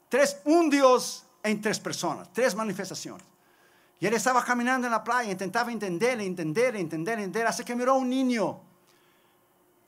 tres, 0.08 0.40
un 0.46 0.68
Dios 0.68 1.24
en 1.42 1.60
tres 1.60 1.80
personas, 1.80 2.32
tres 2.32 2.54
manifestaciones. 2.54 3.26
Y 3.98 4.06
él 4.06 4.14
estaba 4.14 4.42
caminando 4.42 4.86
en 4.86 4.92
la 4.92 5.04
playa, 5.04 5.30
intentaba 5.30 5.70
entender, 5.70 6.20
entender, 6.20 6.74
entender, 6.76 7.18
entender, 7.18 7.46
hasta 7.46 7.64
que 7.64 7.76
miró 7.76 7.92
a 7.92 7.96
un 7.96 8.08
niño. 8.08 8.60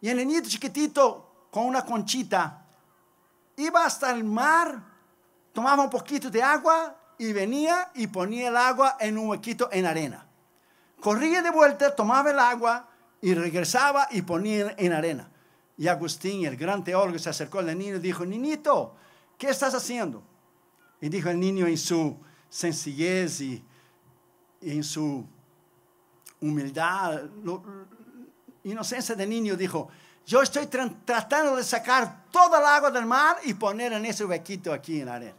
Y 0.00 0.08
el 0.08 0.18
niñito 0.18 0.48
chiquitito, 0.48 1.46
con 1.50 1.64
una 1.64 1.84
conchita, 1.84 2.66
iba 3.56 3.84
hasta 3.84 4.10
el 4.10 4.24
mar, 4.24 4.82
tomaba 5.52 5.82
un 5.82 5.90
poquito 5.90 6.28
de 6.30 6.42
agua 6.42 6.96
y 7.16 7.32
venía 7.32 7.90
y 7.94 8.06
ponía 8.06 8.48
el 8.48 8.56
agua 8.56 8.96
en 9.00 9.16
un 9.16 9.28
huequito 9.28 9.68
en 9.72 9.86
arena. 9.86 10.26
Corría 11.00 11.40
de 11.42 11.50
vuelta, 11.50 11.94
tomaba 11.94 12.30
el 12.30 12.38
agua 12.38 12.88
y 13.20 13.34
regresaba 13.34 14.08
y 14.10 14.22
ponía 14.22 14.74
en 14.76 14.92
arena. 14.92 15.30
Y 15.78 15.88
Agustín, 15.88 16.44
el 16.44 16.56
gran 16.56 16.84
teólogo, 16.84 17.18
se 17.18 17.30
acercó 17.30 17.60
al 17.60 17.76
niño 17.78 17.96
y 17.96 17.98
dijo, 17.98 18.26
niñito, 18.26 18.94
¿qué 19.38 19.48
estás 19.48 19.74
haciendo? 19.74 20.22
Y 21.02 21.08
dijo 21.08 21.28
el 21.28 21.40
niño 21.40 21.66
en 21.66 21.76
su 21.76 22.16
sencillez 22.48 23.40
y, 23.40 23.62
en 24.60 24.84
su 24.84 25.26
humildad, 26.40 27.24
inocencia 28.62 29.16
de 29.16 29.26
niño, 29.26 29.56
dijo, 29.56 29.88
yo 30.24 30.40
estoy 30.40 30.66
tratando 30.68 31.56
de 31.56 31.64
sacar 31.64 32.26
toda 32.30 32.60
el 32.60 32.66
agua 32.66 32.90
del 32.92 33.04
mar 33.04 33.38
y 33.42 33.52
poner 33.54 33.92
en 33.92 34.06
ese 34.06 34.24
huequito 34.24 34.72
aquí 34.72 35.00
en 35.00 35.06
la 35.06 35.14
arena. 35.16 35.36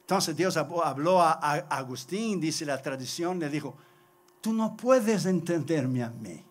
Entonces 0.00 0.34
Dios 0.34 0.56
habló 0.56 1.20
a, 1.20 1.32
a 1.32 1.76
Agustín, 1.76 2.40
dice 2.40 2.64
la 2.64 2.80
tradición, 2.80 3.38
le 3.38 3.50
dijo, 3.50 3.76
tú 4.40 4.54
no 4.54 4.74
puedes 4.74 5.26
entenderme 5.26 6.02
a 6.02 6.08
mí. 6.08 6.42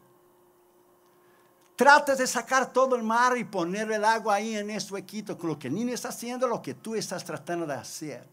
Trates 1.80 2.18
de 2.18 2.28
sacar 2.28 2.74
todo 2.74 2.98
el 2.98 3.04
mar 3.04 3.38
y 3.38 3.46
poner 3.46 3.90
el 3.90 4.04
agua 4.04 4.36
ahí 4.36 4.54
en 4.54 4.70
este 4.70 4.96
huequito. 4.96 5.38
Con 5.38 5.52
lo 5.52 5.58
que 5.58 5.70
el 5.70 5.76
niño 5.76 5.94
está 5.94 6.10
haciendo, 6.10 6.46
lo 6.46 6.62
que 6.62 6.74
tú 6.74 6.94
estás 6.94 7.24
tratando 7.24 7.66
de 7.66 7.74
hacer. 7.74 8.28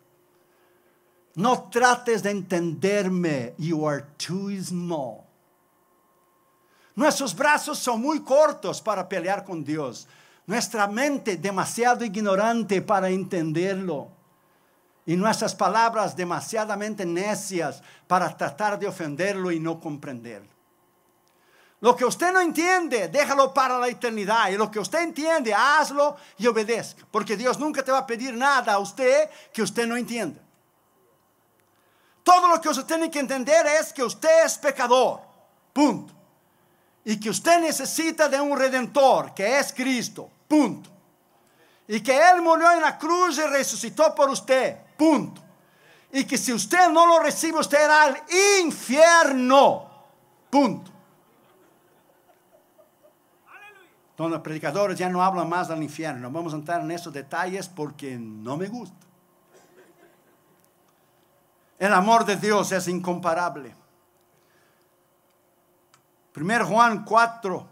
No 1.36 1.68
trates 1.70 2.24
de 2.24 2.32
entenderme. 2.32 3.54
You 3.56 3.88
are 3.88 4.04
too 4.16 4.50
small. 4.60 5.20
Nuestros 6.96 7.36
brazos 7.36 7.78
son 7.78 8.00
muy 8.00 8.18
cortos 8.24 8.82
para 8.82 9.08
pelear 9.08 9.44
con 9.44 9.62
Dios. 9.62 10.08
Nuestra 10.44 10.88
mente 10.88 11.36
demasiado 11.36 12.04
ignorante 12.04 12.82
para 12.82 13.10
entenderlo. 13.10 14.08
Y 15.06 15.14
nuestras 15.16 15.54
palabras 15.54 16.16
demasiadamente 16.16 17.06
necias 17.06 17.80
para 18.08 18.36
tratar 18.36 18.76
de 18.76 18.88
ofenderlo 18.88 19.52
y 19.52 19.60
no 19.60 19.78
comprenderlo. 19.78 20.55
Lo 21.80 21.94
que 21.94 22.04
usted 22.04 22.32
no 22.32 22.40
entiende, 22.40 23.08
déjalo 23.08 23.52
para 23.52 23.78
la 23.78 23.88
eternidad. 23.88 24.48
Y 24.48 24.56
lo 24.56 24.70
que 24.70 24.78
usted 24.78 25.00
entiende, 25.00 25.52
hazlo 25.52 26.16
y 26.38 26.46
obedezca. 26.46 27.06
Porque 27.10 27.36
Dios 27.36 27.58
nunca 27.58 27.82
te 27.82 27.92
va 27.92 27.98
a 27.98 28.06
pedir 28.06 28.34
nada 28.34 28.74
a 28.74 28.78
usted 28.78 29.28
que 29.52 29.62
usted 29.62 29.86
no 29.86 29.96
entienda. 29.96 30.40
Todo 32.22 32.48
lo 32.48 32.60
que 32.60 32.70
usted 32.70 32.84
tiene 32.84 33.10
que 33.10 33.20
entender 33.20 33.66
es 33.66 33.92
que 33.92 34.02
usted 34.02 34.46
es 34.46 34.56
pecador. 34.58 35.20
Punto. 35.72 36.14
Y 37.04 37.20
que 37.20 37.30
usted 37.30 37.60
necesita 37.60 38.28
de 38.28 38.40
un 38.40 38.58
redentor, 38.58 39.32
que 39.34 39.58
es 39.58 39.72
Cristo. 39.72 40.28
Punto. 40.48 40.90
Y 41.86 42.00
que 42.00 42.18
Él 42.18 42.42
murió 42.42 42.72
en 42.72 42.80
la 42.80 42.98
cruz 42.98 43.38
y 43.38 43.42
resucitó 43.42 44.14
por 44.14 44.30
usted. 44.30 44.76
Punto. 44.96 45.42
Y 46.10 46.24
que 46.24 46.38
si 46.38 46.52
usted 46.52 46.88
no 46.88 47.06
lo 47.06 47.20
recibe, 47.20 47.60
usted 47.60 47.84
irá 47.84 48.02
al 48.02 48.22
infierno. 48.64 49.88
Punto. 50.50 50.95
Donde 54.16 54.36
los 54.36 54.42
predicadores 54.42 54.98
ya 54.98 55.08
no 55.08 55.22
hablan 55.22 55.48
más 55.48 55.68
del 55.68 55.82
infierno. 55.82 56.20
No 56.22 56.30
vamos 56.30 56.52
a 56.52 56.56
entrar 56.56 56.80
en 56.80 56.90
esos 56.90 57.12
detalles 57.12 57.68
porque 57.68 58.16
no 58.18 58.56
me 58.56 58.66
gusta. 58.66 59.06
El 61.78 61.92
amor 61.92 62.24
de 62.24 62.36
Dios 62.36 62.72
es 62.72 62.88
incomparable. 62.88 63.74
1 66.34 66.66
Juan 66.66 67.04
4, 67.04 67.66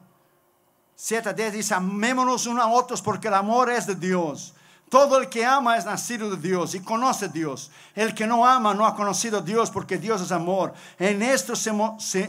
7 0.95 1.29
a 1.29 1.33
10 1.33 1.53
dice, 1.53 1.75
amémonos 1.75 2.47
unos 2.47 2.65
a 2.65 2.69
otros 2.69 3.03
porque 3.03 3.29
el 3.29 3.35
amor 3.35 3.71
es 3.71 3.87
de 3.87 3.95
Dios. 3.95 4.55
Todo 4.95 5.19
el 5.19 5.29
que 5.29 5.45
ama 5.45 5.77
es 5.77 5.85
nacido 5.85 6.31
de 6.31 6.37
Dios 6.37 6.77
y 6.77 6.79
conoce 6.79 7.25
a 7.25 7.29
Dios. 7.29 7.73
El 7.97 8.15
que 8.15 8.29
no 8.29 8.47
ama 8.47 8.75
no 8.75 8.87
ha 8.87 8.95
conocido 8.95 9.39
a 9.39 9.41
Dios 9.41 9.69
porque 9.69 9.99
Dios 9.99 10.21
es 10.21 10.31
amor. 10.31 10.73
En 11.01 11.21
esto 11.21 11.57
se, 11.57 11.73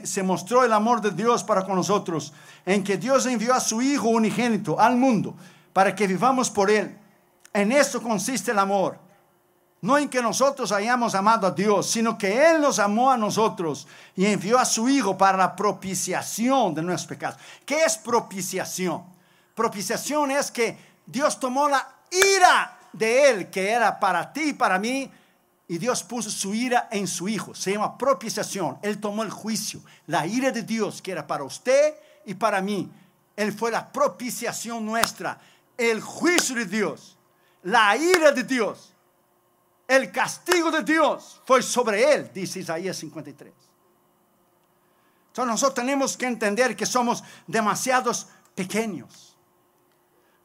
se, 0.04 0.24
mostró 0.24 0.64
el 0.64 0.74
amor 0.74 1.00
de 1.00 1.12
Dios 1.12 1.44
para 1.44 1.64
con 1.64 1.76
nosotros, 1.76 2.34
en 2.66 2.84
que 2.84 2.98
Dios 2.98 3.28
envió 3.28 3.54
a 3.54 3.60
su 3.60 3.84
Hijo 3.84 4.08
unigénito 4.08 4.80
al 4.80 4.98
mundo 4.98 5.36
para 5.74 5.94
que 5.94 6.08
vivamos 6.08 6.50
por 6.50 6.72
Él. 6.72 6.98
En 7.54 7.72
esto 7.72 8.02
consiste 8.02 8.50
el 8.50 8.58
amor. 8.58 8.98
No 9.82 10.00
en 10.00 10.10
que 10.10 10.24
nosotros 10.24 10.72
hayamos 10.72 11.14
amado 11.14 11.46
a 11.46 11.52
Dios, 11.52 11.86
sino 11.86 12.18
que 12.18 12.50
Él 12.50 12.62
nos 12.62 12.80
amó 12.80 13.12
a 13.12 13.18
nosotros 13.18 13.88
y 14.16 14.26
envió 14.26 14.58
a 14.58 14.66
su 14.66 14.90
Hijo 14.90 15.16
para 15.16 15.38
la 15.38 15.56
propiciación 15.56 16.74
de 16.74 16.82
nuestros 16.82 17.10
pecados. 17.10 17.40
¿Qué 17.64 17.84
es 17.84 17.96
propiciación? 17.96 19.04
Propiciación 19.54 20.32
es 20.32 20.50
que 20.50 20.96
Dios 21.06 21.40
tomó 21.40 21.70
la 21.70 21.95
ira 22.36 22.78
de 22.94 23.30
él 23.30 23.50
que 23.50 23.70
era 23.70 24.00
para 24.00 24.32
ti 24.32 24.50
y 24.50 24.54
para 24.54 24.80
mí. 24.80 25.12
Y 25.68 25.78
Dios 25.78 26.04
puso 26.04 26.30
su 26.30 26.54
ira 26.54 26.88
en 26.92 27.08
su 27.08 27.28
Hijo. 27.28 27.56
Se 27.56 27.72
llama 27.72 27.98
propiciación. 27.98 28.78
Él 28.82 29.00
tomó 29.00 29.24
el 29.24 29.32
juicio. 29.32 29.82
La 30.08 30.28
ira 30.28 30.52
de 30.52 30.62
Dios 30.62 31.02
que 31.02 31.12
era 31.12 31.26
para 31.26 31.44
usted 31.44 31.96
y 32.26 32.36
para 32.36 32.62
mí. 32.62 32.90
Él 33.36 33.52
fue 33.52 33.72
la 33.72 33.92
propiciación 33.92 34.86
nuestra. 34.86 35.40
El 35.78 36.02
juicio 36.02 36.56
de 36.56 36.66
Dios. 36.66 37.18
La 37.64 37.98
ira 37.98 38.32
de 38.32 38.44
Dios. 38.44 38.94
El 39.88 40.12
castigo 40.12 40.72
de 40.72 40.84
Dios 40.84 41.42
fue 41.46 41.62
sobre 41.62 42.14
él, 42.14 42.32
dice 42.34 42.60
Isaías 42.60 42.98
53. 42.98 43.54
Entonces 45.28 45.52
nosotros 45.52 45.76
tenemos 45.76 46.18
que 46.18 46.26
entender 46.26 46.76
que 46.76 46.86
somos 46.86 47.24
demasiados 47.46 48.28
pequeños. 48.56 49.38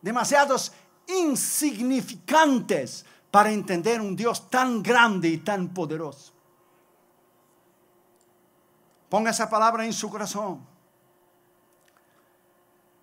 Demasiados 0.02 0.72
insignificantes 1.18 3.04
para 3.30 3.50
entender 3.50 4.00
un 4.00 4.16
Dios 4.16 4.50
tan 4.50 4.82
grande 4.82 5.28
y 5.28 5.38
tan 5.38 5.68
poderoso. 5.68 6.32
Ponga 9.08 9.30
esa 9.30 9.48
palabra 9.50 9.84
en 9.84 9.92
su 9.92 10.08
corazón. 10.08 10.66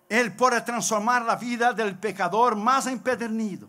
Él 0.08 0.34
puede 0.34 0.60
transformar 0.62 1.22
la 1.22 1.36
vida 1.36 1.72
del 1.72 1.98
pecador 1.98 2.56
más 2.56 2.86
empedernido. 2.86 3.68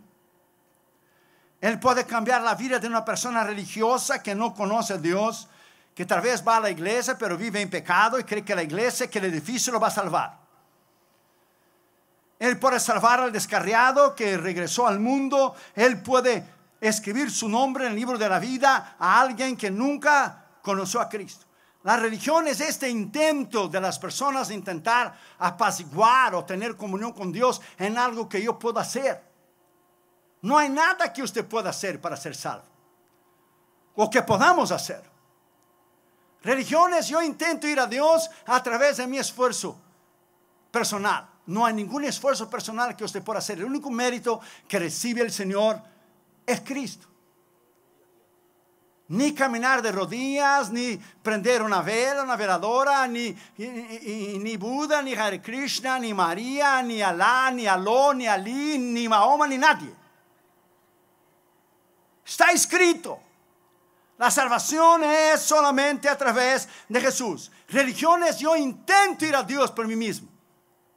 Él 1.60 1.80
puede 1.80 2.06
cambiar 2.06 2.42
la 2.42 2.56
vida 2.56 2.80
de 2.80 2.88
una 2.88 3.04
persona 3.04 3.44
religiosa 3.44 4.24
que 4.24 4.34
no 4.34 4.54
conoce 4.54 4.94
a 4.94 4.98
Dios, 4.98 5.50
que 5.94 6.06
tal 6.06 6.22
vez 6.22 6.42
va 6.48 6.58
a 6.58 6.62
la 6.62 6.70
iglesia 6.70 7.18
pero 7.18 7.36
vive 7.38 7.60
en 7.62 7.70
pecado 7.70 8.18
y 8.18 8.24
cree 8.24 8.46
que 8.46 8.56
la 8.56 8.64
iglesia, 8.64 9.10
que 9.10 9.20
el 9.20 9.26
edificio 9.26 9.74
lo 9.74 9.80
va 9.82 9.88
a 9.88 9.92
salvar. 9.92 10.39
Él 12.40 12.58
puede 12.58 12.80
salvar 12.80 13.20
al 13.20 13.34
descarriado 13.34 14.16
que 14.16 14.38
regresó 14.38 14.88
al 14.88 15.00
mundo. 15.00 15.54
Él 15.76 16.02
puede 16.02 16.46
escribir 16.80 17.30
su 17.30 17.50
nombre 17.50 17.86
en 17.86 17.92
el 17.92 17.98
libro 17.98 18.18
de 18.18 18.30
la 18.30 18.40
vida 18.40 18.96
a 18.98 19.20
alguien 19.20 19.58
que 19.58 19.70
nunca 19.70 20.46
conoció 20.62 21.02
a 21.02 21.10
Cristo. 21.10 21.46
La 21.84 21.98
religión 21.98 22.48
es 22.48 22.62
este 22.62 22.90
intento 22.90 23.68
de 23.68 23.82
las 23.82 24.00
personas 24.00 24.48
de 24.48 24.54
intentar 24.54 25.14
apaciguar 25.38 26.36
o 26.36 26.46
tener 26.46 26.76
comunión 26.78 27.12
con 27.14 27.32
Dios 27.32 27.62
en 27.78 27.98
algo 27.98 28.28
que 28.28 28.42
yo 28.42 28.58
puedo 28.58 28.80
hacer. 28.80 29.22
No 30.42 30.58
hay 30.58 30.70
nada 30.70 31.12
que 31.12 31.24
usted 31.24 31.46
pueda 31.46 31.70
hacer 31.70 32.00
para 32.00 32.16
ser 32.16 32.36
salvo. 32.36 32.66
O 33.96 34.10
que 34.10 34.22
podamos 34.22 34.72
hacer. 34.72 35.04
Religiones, 36.42 37.08
yo 37.08 37.22
intento 37.22 37.68
ir 37.68 37.80
a 37.80 37.88
Dios 37.88 38.30
a 38.46 38.64
través 38.64 38.98
de 38.98 39.08
mi 39.08 39.18
esfuerzo 39.18 39.78
personal. 40.72 41.28
No 41.50 41.66
hay 41.66 41.74
ningún 41.74 42.04
esfuerzo 42.04 42.48
personal 42.48 42.96
que 42.96 43.04
usted 43.04 43.24
pueda 43.24 43.40
hacer. 43.40 43.58
El 43.58 43.66
único 43.66 43.90
mérito 43.90 44.40
que 44.68 44.78
recibe 44.78 45.22
el 45.22 45.32
Señor 45.32 45.82
es 46.46 46.62
Cristo. 46.62 47.08
Ni 49.08 49.34
caminar 49.34 49.82
de 49.82 49.92
rodillas, 49.92 50.70
ni 50.70 50.96
prender 51.24 51.64
una 51.64 51.82
vela, 51.82 52.22
una 52.22 52.36
veladora, 52.36 53.08
ni, 53.08 53.36
ni, 53.58 54.58
Buda, 54.58 55.02
ni 55.02 55.16
Hare 55.16 55.42
Krishna, 55.42 55.98
ni 55.98 56.14
María, 56.14 56.84
ni 56.84 57.02
Alá, 57.02 57.50
ni 57.50 57.66
Aló, 57.66 58.14
ni 58.14 58.28
Ali, 58.28 58.78
ni 58.78 59.10
Mahoma, 59.10 59.48
ni 59.48 59.58
nadie. 59.58 59.92
Está 62.24 62.52
escrito. 62.52 63.20
La 64.20 64.30
salvación 64.30 65.04
es 65.04 65.42
solamente 65.42 66.08
a 66.08 66.16
través 66.16 66.70
de 66.88 67.02
Jesús. 67.02 67.52
Religiones, 67.70 68.38
yo 68.38 68.56
intento 68.56 69.26
ir 69.26 69.36
a 69.36 69.42
Dios 69.42 69.72
por 69.72 69.88
mí 69.88 69.96
mismo. 69.96 70.29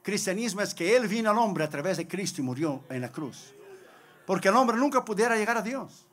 Cristianismo 0.03 0.61
es 0.61 0.75
que 0.75 0.95
Él 0.95 1.07
vino 1.07 1.31
al 1.31 1.37
hombre 1.37 1.63
a 1.63 1.69
través 1.69 1.97
de 1.97 2.07
Cristo 2.07 2.41
y 2.41 2.43
murió 2.43 2.83
en 2.89 3.01
la 3.01 3.09
cruz. 3.09 3.53
Porque 4.27 4.49
el 4.49 4.55
hombre 4.55 4.77
nunca 4.77 5.03
pudiera 5.03 5.35
llegar 5.35 5.57
a 5.57 5.61
Dios. 5.61 6.05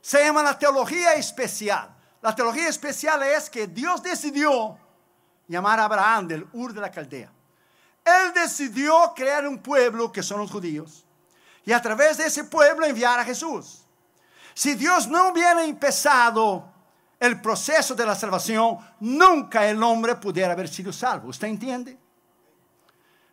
Se 0.00 0.22
llama 0.24 0.42
la 0.42 0.58
teología 0.58 1.14
especial. 1.14 1.94
La 2.20 2.34
teología 2.34 2.68
especial 2.68 3.22
es 3.22 3.48
que 3.48 3.68
Dios 3.68 4.02
decidió 4.02 4.76
llamar 5.46 5.78
a 5.78 5.84
Abraham 5.84 6.26
del 6.26 6.46
Ur 6.52 6.72
de 6.72 6.80
la 6.80 6.90
Caldea. 6.90 7.30
Él 8.04 8.32
decidió 8.34 9.12
crear 9.14 9.46
un 9.46 9.58
pueblo 9.58 10.10
que 10.10 10.24
son 10.24 10.40
los 10.40 10.50
judíos 10.50 11.04
y 11.64 11.72
a 11.72 11.80
través 11.80 12.18
de 12.18 12.26
ese 12.26 12.44
pueblo 12.44 12.84
enviar 12.84 13.20
a 13.20 13.24
Jesús. 13.24 13.84
Si 14.54 14.74
Dios 14.74 15.06
no 15.06 15.28
hubiera 15.28 15.64
empezado 15.64 16.71
el 17.22 17.40
proceso 17.40 17.94
de 17.94 18.04
la 18.04 18.16
salvación, 18.16 18.78
nunca 18.98 19.64
el 19.68 19.80
hombre 19.80 20.16
pudiera 20.16 20.54
haber 20.54 20.68
sido 20.68 20.92
salvo. 20.92 21.28
¿Usted 21.28 21.46
entiende? 21.46 21.96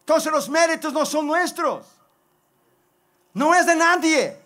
Entonces 0.02 0.32
los 0.32 0.48
méritos 0.48 0.94
no 0.94 1.08
son 1.08 1.26
nuestros. 1.26 1.88
No 3.34 3.56
es 3.56 3.66
de 3.66 3.76
nadie. 3.76 4.40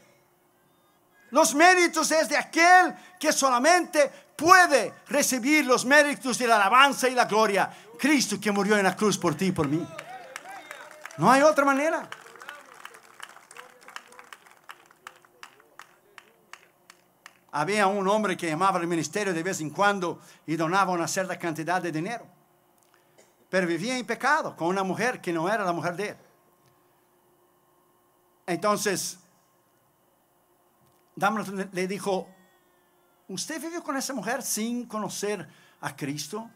Los 1.31 1.53
méritos 1.55 2.09
es 2.11 2.29
de 2.29 2.37
aquel 2.37 2.95
que 3.19 3.33
solamente 3.33 4.09
puede 4.37 4.93
recibir 5.07 5.65
los 5.65 5.83
méritos 5.83 6.37
de 6.37 6.47
la 6.47 6.55
alabanza 6.55 7.09
y 7.09 7.13
la 7.13 7.25
gloria. 7.25 7.69
Cristo 7.99 8.39
que 8.39 8.49
murió 8.49 8.77
en 8.77 8.85
la 8.85 8.95
cruz 8.95 9.17
por 9.17 9.35
ti 9.35 9.47
y 9.47 9.51
por 9.51 9.67
mí. 9.67 9.85
No 11.17 11.29
hay 11.29 11.41
otra 11.41 11.65
manera. 11.65 12.07
Había 17.55 17.85
un 17.85 18.07
hombre 18.07 18.35
que 18.35 18.47
llamaba 18.47 18.79
al 18.79 18.87
ministerio 18.87 19.31
de 19.31 19.43
vez 19.43 19.61
en 19.61 19.69
cuando 19.69 20.19
y 20.47 20.55
donaba 20.55 20.91
una 20.91 21.07
cierta 21.07 21.37
cantidad 21.37 21.79
de 21.79 21.91
dinero. 21.91 22.25
Pero 23.47 23.67
vivía 23.67 23.95
en 23.95 24.07
pecado 24.07 24.55
con 24.55 24.69
una 24.69 24.83
mujer 24.83 25.21
que 25.21 25.31
no 25.31 25.47
era 25.47 25.63
la 25.63 25.71
mujer 25.71 25.95
de 25.95 26.09
él. 26.09 26.17
Entonces, 28.47 29.19
Damaris 31.15 31.49
le 31.71 31.87
dijo, 31.87 32.27
¿usted 33.27 33.61
vivió 33.61 33.83
con 33.83 33.97
esa 33.97 34.13
mujer 34.13 34.41
sin 34.41 34.87
conocer 34.87 35.47
a 35.79 35.95
Cristo? 35.95 36.49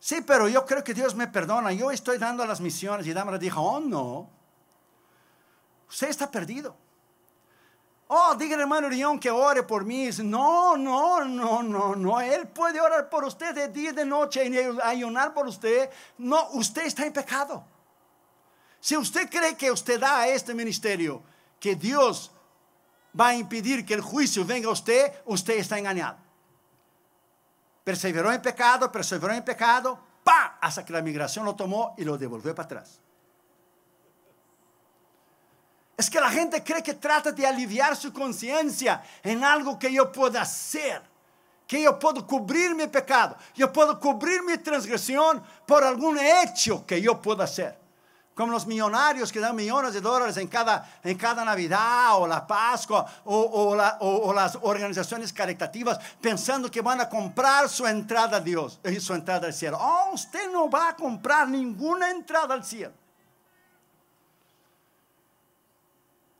Sí, 0.00 0.22
pero 0.26 0.48
yo 0.48 0.64
creo 0.64 0.82
que 0.82 0.94
Dios 0.94 1.14
me 1.14 1.26
perdona. 1.26 1.72
Yo 1.74 1.90
estoy 1.90 2.16
dando 2.16 2.46
las 2.46 2.62
misiones. 2.62 3.06
Y 3.06 3.12
Damaris 3.12 3.38
dijo, 3.38 3.60
oh 3.60 3.80
no, 3.80 4.30
usted 5.90 6.08
está 6.08 6.30
perdido. 6.30 6.74
Oh, 8.14 8.34
diga 8.34 8.60
hermano 8.60 8.90
León 8.90 9.18
que 9.18 9.30
ore 9.30 9.62
por 9.62 9.86
mí. 9.86 10.10
No, 10.22 10.76
no, 10.76 11.24
no, 11.24 11.62
no, 11.62 11.96
no. 11.96 12.20
Él 12.20 12.46
puede 12.46 12.78
orar 12.78 13.08
por 13.08 13.24
usted 13.24 13.54
de 13.54 13.68
día 13.68 13.88
y 13.88 13.94
de 13.94 14.04
noche 14.04 14.44
y 14.44 14.80
ayunar 14.82 15.32
por 15.32 15.46
usted. 15.46 15.88
No, 16.18 16.50
usted 16.50 16.84
está 16.84 17.06
en 17.06 17.14
pecado. 17.14 17.64
Si 18.80 18.98
usted 18.98 19.30
cree 19.30 19.56
que 19.56 19.70
usted 19.70 19.98
da 19.98 20.20
a 20.20 20.28
este 20.28 20.52
ministerio 20.52 21.22
que 21.58 21.74
Dios 21.74 22.30
va 23.18 23.28
a 23.28 23.34
impedir 23.34 23.86
que 23.86 23.94
el 23.94 24.02
juicio 24.02 24.44
venga 24.44 24.68
a 24.68 24.72
usted, 24.72 25.10
usted 25.24 25.54
está 25.54 25.78
engañado. 25.78 26.18
Perseveró 27.82 28.30
en 28.30 28.42
pecado, 28.42 28.92
perseveró 28.92 29.32
en 29.32 29.42
pecado, 29.42 29.98
¡pa! 30.22 30.58
Hasta 30.60 30.84
que 30.84 30.92
la 30.92 31.00
migración 31.00 31.46
lo 31.46 31.56
tomó 31.56 31.94
y 31.96 32.04
lo 32.04 32.18
devolvió 32.18 32.54
para 32.54 32.66
atrás. 32.66 33.00
Es 36.02 36.10
que 36.10 36.20
la 36.20 36.30
gente 36.30 36.64
cree 36.64 36.82
que 36.82 36.94
trata 36.94 37.30
de 37.30 37.46
aliviar 37.46 37.94
su 37.94 38.12
conciencia 38.12 39.00
en 39.22 39.44
algo 39.44 39.78
que 39.78 39.92
yo 39.92 40.10
pueda 40.10 40.42
hacer. 40.42 41.00
Que 41.64 41.80
yo 41.80 41.96
puedo 41.96 42.26
cubrir 42.26 42.74
mi 42.74 42.88
pecado. 42.88 43.36
Yo 43.54 43.72
puedo 43.72 44.00
cubrir 44.00 44.42
mi 44.42 44.58
transgresión 44.58 45.40
por 45.64 45.84
algún 45.84 46.18
hecho 46.18 46.84
que 46.84 47.00
yo 47.00 47.22
pueda 47.22 47.44
hacer. 47.44 47.78
Como 48.34 48.50
los 48.50 48.66
millonarios 48.66 49.30
que 49.30 49.38
dan 49.38 49.54
millones 49.54 49.94
de 49.94 50.00
dólares 50.00 50.36
en 50.38 50.48
cada, 50.48 50.90
en 51.04 51.16
cada 51.16 51.44
Navidad 51.44 52.16
o 52.16 52.26
la 52.26 52.44
Pascua 52.44 53.06
o, 53.24 53.76
o, 54.00 54.32
las 54.34 54.58
organizaciones 54.60 55.32
caritativas 55.32 56.00
pensando 56.20 56.68
que 56.68 56.80
van 56.80 57.00
a 57.00 57.08
comprar 57.08 57.68
su 57.68 57.86
entrada 57.86 58.38
a 58.38 58.40
Dios 58.40 58.80
y 58.82 58.98
su 58.98 59.14
entrada 59.14 59.46
al 59.46 59.54
cielo. 59.54 59.78
Oh, 59.80 60.10
usted 60.14 60.50
no 60.50 60.68
va 60.68 60.88
a 60.88 60.96
comprar 60.96 61.48
ninguna 61.48 62.10
entrada 62.10 62.54
al 62.54 62.64
cielo. 62.64 63.01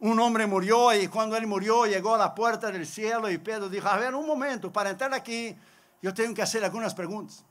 Un 0.03 0.19
hombre 0.19 0.49
murió 0.49 0.93
y 0.93 1.07
cuando 1.07 1.37
él 1.37 1.47
murió 1.47 1.87
llegó 1.87 2.17
a 2.17 2.19
la 2.19 2.35
puerta 2.35 2.73
del 2.73 2.85
cielo 2.87 3.31
y 3.31 3.39
Pedro 3.39 3.69
dijo, 3.69 3.87
a 3.87 3.97
ver, 3.97 4.15
un 4.17 4.27
momento, 4.27 4.73
para 4.73 4.91
entrar 4.91 5.15
aquí 5.15 5.57
yo 6.01 6.13
tengo 6.13 6.35
que 6.35 6.43
hacer 6.43 6.65
algunas 6.65 6.93
preguntas. 6.93 7.45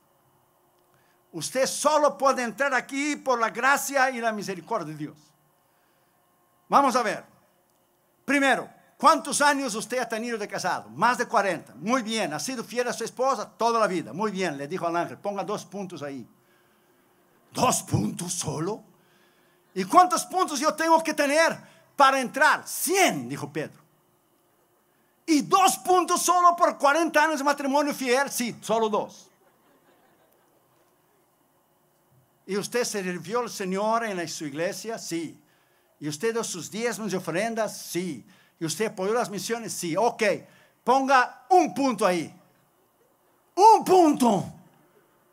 Usted 1.31 1.65
solo 1.65 2.17
puede 2.17 2.43
entrar 2.43 2.73
aquí 2.73 3.15
por 3.15 3.39
la 3.39 3.51
gracia 3.51 4.11
y 4.11 4.19
la 4.19 4.33
misericordia 4.33 4.91
de 4.91 4.95
Dios. 4.95 5.17
Vamos 6.67 6.93
a 6.97 7.03
ver. 7.03 7.23
Primero, 8.25 8.69
¿cuántos 8.97 9.41
años 9.41 9.73
usted 9.73 9.99
ha 9.99 10.09
tenido 10.09 10.37
de 10.37 10.45
casado? 10.45 10.89
Más 10.89 11.17
de 11.17 11.27
40. 11.27 11.75
Muy 11.75 12.01
bien, 12.01 12.33
ha 12.33 12.39
sido 12.39 12.65
fiel 12.65 12.85
a 12.89 12.93
su 12.93 13.05
esposa 13.05 13.49
toda 13.49 13.79
la 13.79 13.87
vida. 13.87 14.11
Muy 14.11 14.29
bien, 14.29 14.57
le 14.57 14.67
dijo 14.67 14.85
al 14.85 14.97
ángel, 14.97 15.17
ponga 15.17 15.45
dos 15.45 15.63
puntos 15.63 16.03
ahí. 16.03 16.27
¿Dos 17.53 17.83
puntos 17.83 18.33
solo? 18.33 18.83
¿Y 19.73 19.85
cuántos 19.85 20.25
puntos 20.25 20.59
yo 20.59 20.73
tengo 20.73 21.01
que 21.01 21.13
tener? 21.13 21.70
Para 22.01 22.19
entrar. 22.19 22.67
100, 22.67 23.29
dijo 23.29 23.53
Pedro. 23.53 23.79
Y 25.27 25.43
dos 25.43 25.77
puntos 25.77 26.19
solo 26.23 26.55
por 26.55 26.75
40 26.75 27.23
años 27.23 27.37
de 27.37 27.43
matrimonio 27.43 27.93
fiel. 27.93 28.31
Sí, 28.31 28.57
solo 28.59 28.89
dos. 28.89 29.29
¿Y 32.47 32.57
usted 32.57 32.85
sirvió 32.85 33.41
al 33.41 33.51
Señor 33.51 34.03
en 34.03 34.27
su 34.27 34.45
iglesia? 34.45 34.97
Sí. 34.97 35.39
¿Y 35.99 36.07
usted 36.07 36.33
dio 36.33 36.43
sus 36.43 36.71
diezmos 36.71 37.13
y 37.13 37.17
ofrendas? 37.17 37.77
Sí. 37.77 38.25
¿Y 38.59 38.65
usted 38.65 38.87
apoyó 38.87 39.13
las 39.13 39.29
misiones? 39.29 39.71
Sí. 39.71 39.95
Ok, 39.95 40.23
ponga 40.83 41.45
un 41.49 41.71
punto 41.71 42.03
ahí. 42.03 42.35
Un 43.53 43.85
punto. 43.85 44.43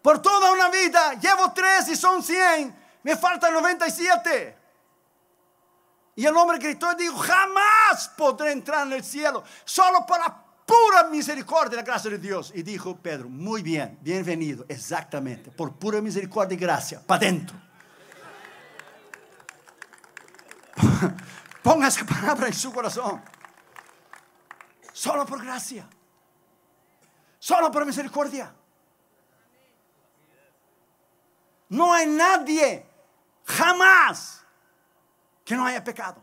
Por 0.02 0.20
toda 0.20 0.52
una 0.52 0.68
vida, 0.68 1.14
llevo 1.14 1.50
tres 1.54 1.88
y 1.88 1.96
son 1.96 2.22
100. 2.22 2.76
Me 3.04 3.16
faltan 3.16 3.54
97. 3.54 4.58
Y 6.18 6.26
el 6.26 6.37
hombre 6.37 6.59
gritó 6.59 6.90
y 6.94 6.96
dijo, 6.96 7.16
jamás 7.16 8.11
podré 8.16 8.50
entrar 8.50 8.85
en 8.88 8.94
el 8.94 9.04
cielo, 9.04 9.44
solo 9.64 10.04
por 10.04 10.18
la 10.18 10.37
pura 10.66 11.04
misericordia 11.04 11.74
y 11.74 11.76
la 11.76 11.83
gracia 11.83 12.11
de 12.11 12.18
Dios. 12.18 12.50
Y 12.57 12.64
dijo 12.64 12.96
Pedro, 12.96 13.28
muy 13.28 13.62
bien, 13.62 13.96
bienvenido, 14.00 14.64
exactamente, 14.68 15.52
por 15.52 15.76
pura 15.76 16.00
misericordia 16.00 16.57
y 16.57 16.59
gracia, 16.59 17.00
para 17.07 17.18
adentro. 17.18 17.57
Ponga 21.62 21.87
esa 21.87 22.04
palabra 22.04 22.48
en 22.48 22.54
su 22.54 22.72
corazón. 22.72 23.22
Solo 24.92 25.24
por 25.24 25.40
gracia. 25.40 25.88
Solo 27.38 27.70
por 27.70 27.87
misericordia. 27.87 28.52
No 31.68 31.94
hay 31.94 32.09
nadie, 32.09 32.85
jamás 33.44 34.38
que 35.49 35.57
no 35.57 35.65
haya 35.65 35.83
pecado. 35.83 36.23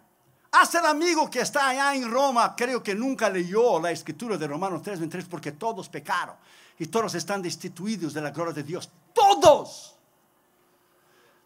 Hasta 0.51 0.81
el 0.81 0.85
amigo 0.85 1.27
que 1.27 1.39
está 1.39 1.69
allá 1.69 1.95
en 1.95 2.11
Roma, 2.11 2.55
creo 2.55 2.83
que 2.83 2.93
nunca 2.93 3.27
leyó 3.27 3.79
la 3.79 3.89
escritura 3.89 4.37
de 4.37 4.45
Romanos 4.45 4.83
3, 4.83 4.99
porque 5.27 5.53
todos 5.53 5.89
pecaron 5.89 6.35
y 6.77 6.85
todos 6.85 7.15
están 7.15 7.41
destituidos 7.41 8.13
de 8.13 8.21
la 8.21 8.29
gloria 8.29 8.53
de 8.53 8.61
Dios. 8.61 8.87
Todos. 9.11 9.95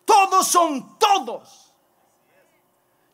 Todos 0.03 0.45
son 0.45 0.99
todos. 0.99 1.73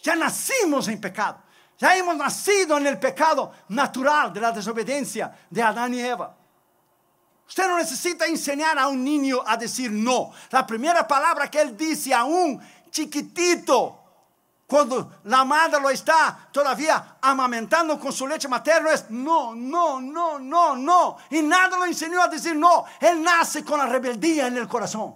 Ya 0.01 0.15
nacimos 0.15 0.88
en 0.88 0.99
pecado. 0.99 1.43
Ya 1.78 1.95
hemos 1.95 2.17
nacido 2.17 2.80
en 2.80 2.88
el 2.88 2.97
pecado 2.97 3.51
natural 3.69 4.34
de 4.34 4.41
la 4.41 4.51
desobediencia 4.51 5.32
de 5.47 5.62
Adán 5.62 5.93
y 5.93 5.99
Eva. 5.99 6.36
Usted 7.47 7.67
no 7.67 7.78
necesita 7.78 8.25
enseñar 8.25 8.80
a 8.80 8.88
un 8.88 9.04
niño 9.04 9.43
a 9.45 9.58
decir 9.58 9.91
no. 9.91 10.32
La 10.49 10.65
primera 10.65 11.08
palabra 11.08 11.51
que 11.51 11.62
él 11.62 11.78
dice 11.78 12.15
a 12.15 12.23
un 12.23 12.60
chiquitito 12.89 14.04
cuando 14.67 15.19
la 15.25 15.45
madre 15.45 15.80
lo 15.80 15.89
está 15.91 16.49
todavía 16.51 17.17
amamentando 17.21 17.99
con 17.99 18.12
su 18.12 18.28
leche 18.28 18.47
materna, 18.47 18.93
es 18.93 19.10
no, 19.12 19.54
no, 19.54 20.01
no, 20.01 20.39
no, 20.39 20.75
no. 20.75 21.17
Y 21.30 21.43
nada 21.43 21.78
lo 21.78 21.86
enseñó 21.86 22.21
a 22.21 22.28
decir 22.28 22.56
no. 22.56 22.86
Él 22.99 23.21
nace 23.21 23.63
con 23.63 23.78
la 23.78 23.86
rebeldía 23.86 24.47
en 24.47 24.58
el 24.58 24.67
corazón. 24.67 25.15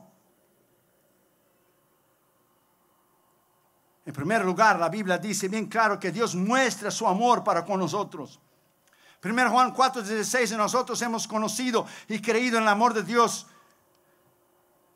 En 4.06 4.14
primer 4.14 4.46
lugar, 4.46 4.80
la 4.80 4.90
Biblia 4.90 5.18
dice 5.18 5.48
bien 5.48 5.66
claro 5.66 6.00
que 6.00 6.12
Dios 6.12 6.36
muestra 6.36 6.92
su 6.92 7.08
amor 7.08 7.44
para 7.44 7.66
con 7.66 7.80
nosotros. 7.80 8.40
1 9.24 9.50
Juan 9.50 9.74
4:16, 9.74 10.56
nosotros 10.58 11.02
hemos 11.02 11.28
conocido 11.28 11.88
y 12.08 12.22
creído 12.22 12.58
en 12.58 12.64
el 12.64 12.70
amor 12.70 12.94
de 12.94 13.04
Dios 13.04 13.48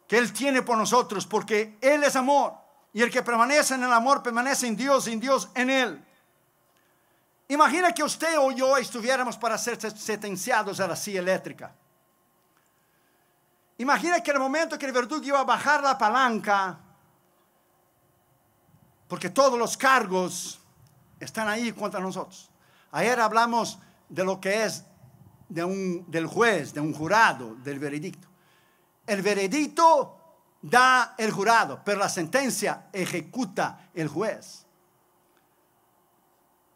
que 0.07 0.17
Él 0.17 0.31
tiene 0.31 0.61
por 0.61 0.77
nosotros, 0.77 1.25
porque 1.25 1.77
Él 1.81 2.03
es 2.03 2.15
amor. 2.15 2.62
Y 2.93 3.01
el 3.01 3.09
que 3.09 3.23
permanece 3.23 3.73
en 3.73 3.83
el 3.83 3.91
amor 3.91 4.21
permanece 4.21 4.67
en 4.67 4.75
Dios, 4.75 5.07
en 5.07 5.19
Dios 5.19 5.49
en 5.55 5.69
Él. 5.69 6.05
Imagina 7.47 7.91
que 7.91 8.03
usted 8.03 8.37
o 8.39 8.51
yo 8.51 8.77
estuviéramos 8.77 9.37
para 9.37 9.57
ser 9.57 9.79
sentenciados 9.97 10.79
a 10.79 10.87
la 10.87 10.95
silla 10.95 11.19
eléctrica. 11.19 11.73
Imagina 13.79 14.21
que 14.21 14.31
el 14.31 14.39
momento 14.39 14.77
que 14.77 14.85
el 14.85 14.91
verdugo 14.91 15.23
iba 15.23 15.39
a 15.39 15.43
bajar 15.43 15.81
la 15.83 15.97
palanca, 15.97 16.79
porque 19.07 19.29
todos 19.29 19.57
los 19.57 19.75
cargos 19.75 20.59
están 21.19 21.47
ahí 21.47 21.71
contra 21.73 21.99
nosotros. 21.99 22.49
Ayer 22.91 23.19
hablamos 23.19 23.79
de 24.07 24.23
lo 24.23 24.39
que 24.39 24.63
es 24.63 24.85
de 25.49 25.63
un, 25.63 26.09
del 26.09 26.27
juez, 26.27 26.73
de 26.73 26.79
un 26.79 26.93
jurado, 26.93 27.55
del 27.55 27.79
veredicto. 27.79 28.27
El 29.05 29.21
veredicto 29.21 30.22
da 30.63 31.13
el 31.17 31.29
jurado, 31.31 31.81
pero 31.83 31.99
la 31.99 32.09
sentencia 32.09 32.85
ejecuta 32.93 33.89
el 33.93 34.07
juez. 34.07 34.65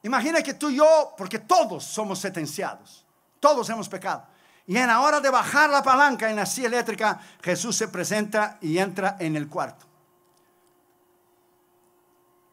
Imagina 0.04 0.44
que 0.44 0.54
tú 0.54 0.70
y 0.70 0.76
yo, 0.76 1.16
porque 1.18 1.40
todos 1.40 1.86
somos 1.86 2.20
sentenciados, 2.20 3.06
todos 3.40 3.70
hemos 3.70 3.90
pecado. 3.90 4.26
Y 4.68 4.78
en 4.78 4.88
la 4.88 5.00
hora 5.00 5.22
de 5.22 5.30
bajar 5.30 5.70
la 5.70 5.82
palanca 5.82 6.30
en 6.30 6.36
la 6.36 6.46
silla 6.46 6.68
eléctrica, 6.68 7.20
Jesús 7.42 7.78
se 7.78 7.88
presenta 7.88 8.58
y 8.62 8.78
entra 8.78 9.16
en 9.20 9.38
el 9.38 9.48
cuarto. 9.48 9.86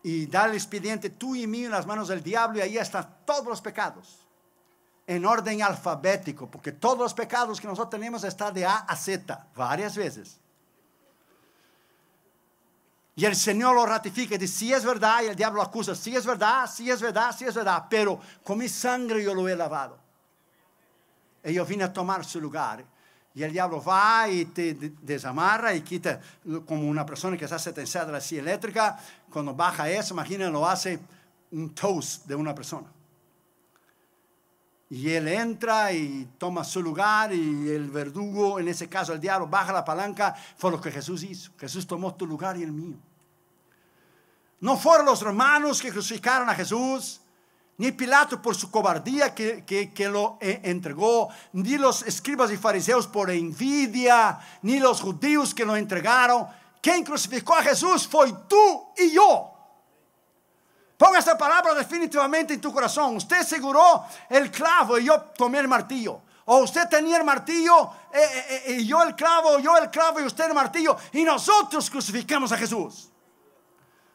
Y 0.04 0.26
da 0.26 0.44
el 0.44 0.54
expediente 0.54 1.10
tú 1.10 1.34
y 1.34 1.46
mí 1.48 1.64
en 1.64 1.72
las 1.72 1.86
manos 1.86 2.08
del 2.08 2.22
diablo 2.22 2.58
y 2.58 2.62
ahí 2.62 2.78
están 2.78 3.22
todos 3.24 3.46
los 3.46 3.60
pecados 3.60 4.20
en 5.06 5.26
orden 5.26 5.62
alfabético, 5.62 6.48
porque 6.48 6.72
todos 6.72 6.98
los 6.98 7.14
pecados 7.14 7.60
que 7.60 7.66
nosotros 7.66 7.90
tenemos 7.90 8.22
están 8.22 8.54
de 8.54 8.64
A 8.64 8.76
a 8.76 8.96
Z, 8.96 9.48
varias 9.54 9.96
veces. 9.96 10.40
Y 13.16 13.24
el 13.24 13.36
Señor 13.36 13.74
lo 13.76 13.86
ratifica 13.86 14.34
y 14.34 14.38
dice, 14.38 14.58
si 14.58 14.72
es 14.72 14.84
verdad, 14.84 15.22
y 15.22 15.26
el 15.26 15.36
diablo 15.36 15.62
acusa, 15.62 15.94
si 15.94 16.16
es 16.16 16.26
verdad, 16.26 16.68
si 16.68 16.90
es 16.90 17.00
verdad, 17.00 17.34
si 17.36 17.44
es 17.44 17.54
verdad, 17.54 17.84
pero 17.88 18.20
con 18.42 18.58
mi 18.58 18.68
sangre 18.68 19.22
yo 19.22 19.34
lo 19.34 19.48
he 19.48 19.54
lavado. 19.54 19.98
Y 21.44 21.52
yo 21.52 21.64
vine 21.64 21.84
a 21.84 21.92
tomar 21.92 22.24
su 22.24 22.40
lugar. 22.40 22.84
Y 23.34 23.42
el 23.42 23.52
diablo 23.52 23.82
va 23.82 24.28
y 24.28 24.46
te 24.46 24.74
desamarra 25.02 25.74
y 25.74 25.82
quita, 25.82 26.20
como 26.66 26.88
una 26.88 27.04
persona 27.04 27.36
que 27.36 27.44
está 27.44 27.58
sentenciada 27.58 28.08
a 28.08 28.12
la 28.12 28.20
silla 28.20 28.42
eléctrica, 28.42 28.98
cuando 29.30 29.54
baja 29.54 29.88
eso, 29.90 30.14
imagina, 30.14 30.48
lo 30.50 30.66
hace 30.66 30.98
un 31.52 31.74
toast 31.74 32.26
de 32.26 32.34
una 32.34 32.54
persona. 32.54 32.88
Y 34.90 35.10
él 35.10 35.28
entra 35.28 35.92
y 35.92 36.28
toma 36.38 36.62
su 36.62 36.82
lugar 36.82 37.32
y 37.32 37.70
el 37.70 37.90
verdugo, 37.90 38.58
en 38.58 38.68
ese 38.68 38.88
caso 38.88 39.12
el 39.12 39.20
diablo, 39.20 39.46
baja 39.46 39.72
la 39.72 39.84
palanca. 39.84 40.34
Fue 40.56 40.70
lo 40.70 40.80
que 40.80 40.90
Jesús 40.90 41.22
hizo. 41.22 41.50
Jesús 41.58 41.86
tomó 41.86 42.14
tu 42.14 42.26
lugar 42.26 42.56
y 42.56 42.62
el 42.62 42.72
mío. 42.72 42.96
No 44.60 44.76
fueron 44.76 45.06
los 45.06 45.22
romanos 45.22 45.80
que 45.80 45.90
crucificaron 45.90 46.48
a 46.48 46.54
Jesús, 46.54 47.20
ni 47.76 47.92
Pilato 47.92 48.40
por 48.40 48.54
su 48.54 48.70
cobardía 48.70 49.34
que, 49.34 49.64
que, 49.64 50.08
lo 50.08 50.38
eh, 50.40 50.60
entregó, 50.64 51.28
ni 51.52 51.76
los 51.76 52.02
escribas 52.02 52.52
y 52.52 52.56
fariseos 52.56 53.06
por 53.06 53.30
envidia, 53.30 54.38
ni 54.62 54.78
los 54.78 55.00
judíos 55.00 55.54
que 55.54 55.64
lo 55.64 55.76
entregaron. 55.76 56.46
Quien 56.80 57.02
crucificó 57.02 57.54
a 57.54 57.62
Jesús 57.62 58.06
fue 58.06 58.32
tú 58.48 58.88
y 58.96 59.10
yo. 59.10 59.53
Ponga 60.96 61.18
esta 61.18 61.36
palabra 61.36 61.74
definitivamente 61.74 62.54
en 62.54 62.60
tu 62.60 62.72
corazón. 62.72 63.16
Usted 63.16 63.38
aseguró 63.40 64.04
el 64.28 64.50
clavo 64.50 64.98
y 64.98 65.04
yo 65.04 65.20
tomé 65.36 65.58
el 65.58 65.68
martillo. 65.68 66.22
O 66.46 66.58
usted 66.58 66.88
tenía 66.88 67.16
el 67.16 67.24
martillo 67.24 67.90
eh, 68.12 68.20
eh, 68.22 68.62
eh, 68.66 68.72
y 68.80 68.86
yo 68.86 69.02
el 69.02 69.14
clavo, 69.14 69.58
yo 69.58 69.76
el 69.78 69.90
clavo 69.90 70.20
y 70.20 70.24
usted 70.24 70.46
el 70.46 70.54
martillo. 70.54 70.96
Y 71.12 71.24
nosotros 71.24 71.90
crucificamos 71.90 72.52
a 72.52 72.58
Jesús. 72.58 73.10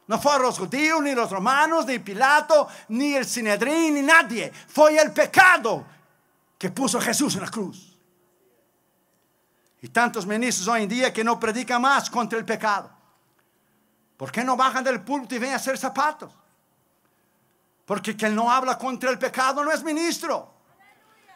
No 0.06 0.18
fueron 0.20 0.42
los 0.42 0.58
judíos, 0.58 1.02
ni 1.02 1.14
los 1.14 1.30
romanos, 1.30 1.86
ni 1.86 1.98
Pilato, 1.98 2.66
ni 2.88 3.14
el 3.14 3.26
Sinedrín, 3.26 3.94
ni 3.94 4.02
nadie. 4.02 4.52
Fue 4.68 4.96
el 4.96 5.12
pecado 5.12 5.84
que 6.58 6.70
puso 6.70 7.00
Jesús 7.00 7.34
en 7.36 7.42
la 7.42 7.48
cruz. 7.48 7.96
Y 9.82 9.88
tantos 9.88 10.26
ministros 10.26 10.66
hoy 10.68 10.82
en 10.82 10.88
día 10.88 11.12
que 11.12 11.24
no 11.24 11.38
predican 11.38 11.80
más 11.82 12.10
contra 12.10 12.38
el 12.38 12.44
pecado. 12.44 12.90
¿Por 14.16 14.32
qué 14.32 14.44
no 14.44 14.56
bajan 14.56 14.84
del 14.84 15.00
púlpito 15.02 15.34
y 15.36 15.38
ven 15.38 15.52
a 15.52 15.56
hacer 15.56 15.78
zapatos? 15.78 16.32
Porque 17.90 18.14
quien 18.14 18.36
no 18.36 18.48
habla 18.48 18.78
contra 18.78 19.10
el 19.10 19.18
pecado 19.18 19.64
no 19.64 19.72
es 19.72 19.82
ministro. 19.82 20.48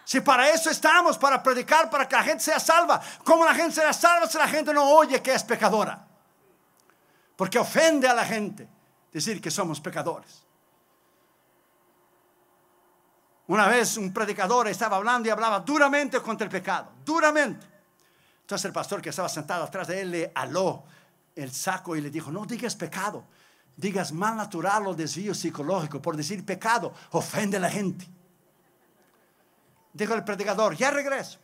Si 0.05 0.21
para 0.21 0.49
eso 0.51 0.71
estamos, 0.71 1.19
para 1.19 1.43
predicar, 1.43 1.91
para 1.91 2.07
que 2.07 2.15
la 2.15 2.23
gente 2.23 2.45
sea 2.45 2.61
salva. 2.61 3.03
¿Cómo 3.25 3.45
la 3.45 3.53
gente 3.53 3.75
será 3.75 3.93
salva 3.93 4.29
si 4.29 4.39
la 4.39 4.47
gente 4.47 4.73
no 4.73 4.89
oye 4.89 5.21
que 5.21 5.35
es 5.35 5.43
pecadora? 5.43 6.07
Porque 7.35 7.59
ofende 7.59 8.07
a 8.07 8.15
la 8.15 8.25
gente 8.25 8.69
decir 9.13 9.41
que 9.41 9.51
somos 9.51 9.81
pecadores. 9.81 10.47
Una 13.49 13.67
vez 13.67 13.97
un 13.97 14.13
predicador 14.13 14.69
estaba 14.69 14.99
hablando 14.99 15.27
y 15.27 15.33
hablaba 15.33 15.59
duramente 15.59 16.21
contra 16.21 16.45
el 16.45 16.53
pecado, 16.53 16.93
duramente. 17.05 17.67
Entonces 18.43 18.65
el 18.67 18.73
pastor 18.73 19.03
que 19.03 19.11
estaba 19.11 19.29
sentado 19.29 19.65
atrás 19.65 19.89
de 19.89 20.03
él 20.03 20.11
le 20.13 20.33
aló 20.33 20.85
el 21.35 21.51
saco 21.51 21.97
y 21.97 22.01
le 22.01 22.11
dijo, 22.11 22.31
no 22.31 22.47
digas 22.47 22.77
pecado, 22.77 23.25
digas 23.77 24.13
mal 24.13 24.37
natural 24.37 24.87
o 24.87 24.95
desvío 24.95 25.35
psicológico, 25.35 26.01
por 26.01 26.17
decir 26.17 26.45
pecado, 26.45 26.93
ofende 27.11 27.57
a 27.57 27.61
la 27.61 27.71
gente. 27.71 28.07
Dijo 29.93 30.15
el 30.15 30.25
predicador, 30.25 30.77
ya 30.77 30.91
regreso. 30.91 31.39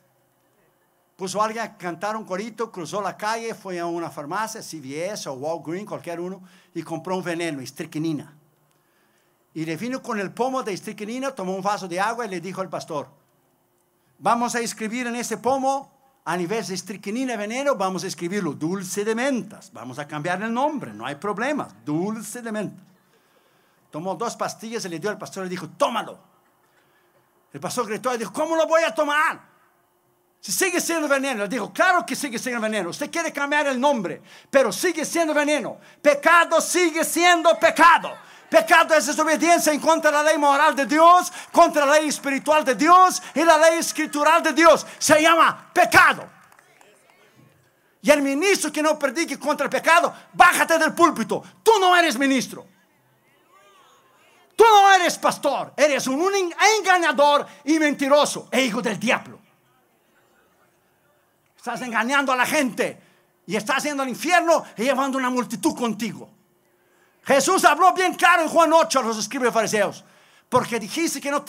Puso 1.16 1.40
a 1.40 1.44
alguien 1.44 1.64
a 1.64 1.76
cantar 1.76 2.16
un 2.16 2.24
corito, 2.24 2.72
cruzó 2.72 3.02
la 3.02 3.16
calle, 3.16 3.54
fue 3.54 3.78
a 3.78 3.86
una 3.86 4.10
farmacia, 4.10 4.62
CVS 4.62 5.26
o 5.26 5.34
Walgreens, 5.34 5.88
cualquier 5.88 6.18
uno, 6.18 6.42
y 6.74 6.82
compró 6.82 7.16
un 7.16 7.22
veneno, 7.22 7.60
estricnina. 7.60 8.34
Y 9.52 9.64
le 9.64 9.76
vino 9.76 10.02
con 10.02 10.18
el 10.18 10.32
pomo 10.32 10.62
de 10.62 10.72
estricnina, 10.72 11.34
tomó 11.34 11.54
un 11.54 11.62
vaso 11.62 11.86
de 11.86 12.00
agua 12.00 12.24
y 12.24 12.30
le 12.30 12.40
dijo 12.40 12.60
al 12.60 12.70
pastor, 12.70 13.08
vamos 14.18 14.54
a 14.54 14.60
escribir 14.60 15.06
en 15.06 15.16
ese 15.16 15.36
pomo 15.36 15.99
a 16.24 16.36
nivel 16.36 16.66
de 16.66 16.74
estricnina 16.74 17.36
veneno, 17.36 17.74
vamos 17.74 18.04
a 18.04 18.06
escribirlo 18.06 18.52
dulce 18.52 19.04
de 19.04 19.14
mentas. 19.14 19.72
Vamos 19.72 19.98
a 19.98 20.06
cambiar 20.06 20.42
el 20.42 20.52
nombre, 20.52 20.92
no 20.92 21.06
hay 21.06 21.16
problema. 21.16 21.68
Dulce 21.84 22.42
de 22.42 22.52
mentas. 22.52 22.84
Tomó 23.90 24.14
dos 24.14 24.36
pastillas 24.36 24.84
y 24.84 24.88
le 24.88 24.98
dio 24.98 25.10
al 25.10 25.18
pastor 25.18 25.46
y 25.46 25.48
dijo, 25.48 25.68
tómalo. 25.70 26.18
El 27.52 27.58
pastor 27.58 27.86
gritó 27.86 28.14
y 28.14 28.18
dijo, 28.18 28.32
¿cómo 28.32 28.54
lo 28.54 28.66
voy 28.66 28.82
a 28.84 28.94
tomar? 28.94 29.50
Si 30.40 30.52
sigue 30.52 30.80
siendo 30.80 31.08
veneno, 31.08 31.42
le 31.42 31.48
dijo, 31.48 31.72
claro 31.72 32.06
que 32.06 32.16
sigue 32.16 32.38
siendo 32.38 32.60
veneno. 32.60 32.90
Usted 32.90 33.10
quiere 33.10 33.32
cambiar 33.32 33.66
el 33.66 33.78
nombre, 33.78 34.22
pero 34.50 34.72
sigue 34.72 35.04
siendo 35.04 35.34
veneno. 35.34 35.78
Pecado 36.00 36.60
sigue 36.60 37.04
siendo 37.04 37.58
pecado. 37.58 38.12
Pecado 38.50 38.94
es 38.94 39.06
desobediencia 39.06 39.72
en 39.72 39.78
contra 39.78 40.10
de 40.10 40.16
la 40.16 40.22
ley 40.24 40.36
moral 40.36 40.74
de 40.74 40.84
Dios, 40.84 41.32
contra 41.52 41.86
la 41.86 41.94
ley 41.94 42.08
espiritual 42.08 42.64
de 42.64 42.74
Dios 42.74 43.22
y 43.32 43.44
la 43.44 43.56
ley 43.56 43.78
escritural 43.78 44.42
de 44.42 44.52
Dios. 44.52 44.84
Se 44.98 45.22
llama 45.22 45.70
pecado. 45.72 46.28
Y 48.02 48.10
el 48.10 48.22
ministro 48.22 48.72
que 48.72 48.82
no 48.82 48.98
predique 48.98 49.38
contra 49.38 49.66
el 49.66 49.70
pecado, 49.70 50.12
bájate 50.32 50.78
del 50.78 50.92
púlpito. 50.92 51.44
Tú 51.62 51.72
no 51.78 51.96
eres 51.96 52.18
ministro. 52.18 52.66
Tú 54.56 54.64
no 54.64 54.94
eres 54.94 55.16
pastor. 55.16 55.72
Eres 55.76 56.08
un 56.08 56.32
engañador 56.78 57.46
y 57.64 57.78
mentiroso 57.78 58.48
e 58.50 58.62
hijo 58.62 58.82
del 58.82 58.98
diablo. 58.98 59.38
Estás 61.56 61.82
engañando 61.82 62.32
a 62.32 62.36
la 62.36 62.46
gente 62.46 63.00
y 63.46 63.54
estás 63.54 63.84
yendo 63.84 64.02
al 64.02 64.08
infierno 64.08 64.64
y 64.76 64.82
llevando 64.82 65.18
una 65.18 65.30
multitud 65.30 65.76
contigo. 65.76 66.39
Jesús 67.24 67.64
habló 67.64 67.92
bien 67.92 68.14
claro 68.14 68.42
en 68.42 68.48
Juan 68.48 68.72
8 68.72 68.98
a 68.98 69.02
los 69.02 69.18
escribas 69.18 69.52
fariseos. 69.52 70.04
Porque 70.48 70.80
dijiste 70.80 71.20
que 71.20 71.30
no, 71.30 71.44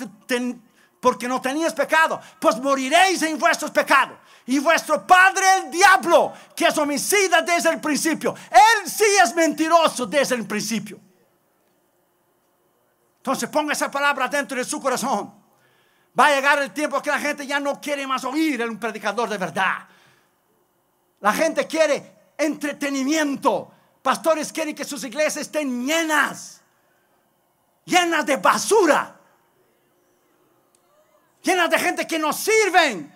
porque 1.00 1.28
no 1.28 1.42
tenías 1.42 1.74
pecado, 1.74 2.22
pues 2.40 2.58
moriréis 2.60 3.22
en 3.24 3.38
vuestros 3.40 3.72
pecados. 3.72 4.18
Y 4.46 4.60
vuestro 4.60 5.06
padre 5.06 5.44
el 5.58 5.72
diablo, 5.72 6.34
que 6.56 6.66
es 6.66 6.78
homicida 6.78 7.42
desde 7.42 7.70
el 7.70 7.80
principio. 7.80 8.36
Él 8.50 8.90
sí 8.90 9.06
es 9.24 9.34
mentiroso 9.34 10.06
desde 10.06 10.36
el 10.36 10.46
principio. 10.46 11.00
Entonces 13.18 13.50
ponga 13.50 13.74
esa 13.74 13.90
palabra 13.90 14.28
dentro 14.28 14.58
de 14.58 14.64
su 14.64 14.82
corazón. 14.82 15.34
Va 16.20 16.28
a 16.28 16.36
llegar 16.36 16.62
el 16.62 16.72
tiempo 16.72 17.02
que 17.02 17.10
la 17.10 17.20
gente 17.20 17.48
ya 17.48 17.60
no 17.60 17.80
quiere 17.80 18.06
más 18.06 18.24
oír 18.24 18.62
a 18.62 18.66
un 18.66 18.80
predicador 18.80 19.30
de 19.30 19.38
verdad. 19.38 19.88
La 21.22 21.32
gente 21.34 21.68
quiere 21.68 22.34
entretenimiento 22.38 23.72
Pastores 24.02 24.52
quieren 24.52 24.76
que 24.76 24.86
sus 24.86 25.04
iglesias 25.04 25.38
estén 25.38 25.86
llenas. 25.86 26.62
llena 27.86 28.24
de 28.24 28.38
basura, 28.38 29.16
llena 31.42 31.68
de 31.68 31.80
gente 31.80 32.08
que 32.08 32.20
no 32.20 32.32
sirven. 32.34 33.12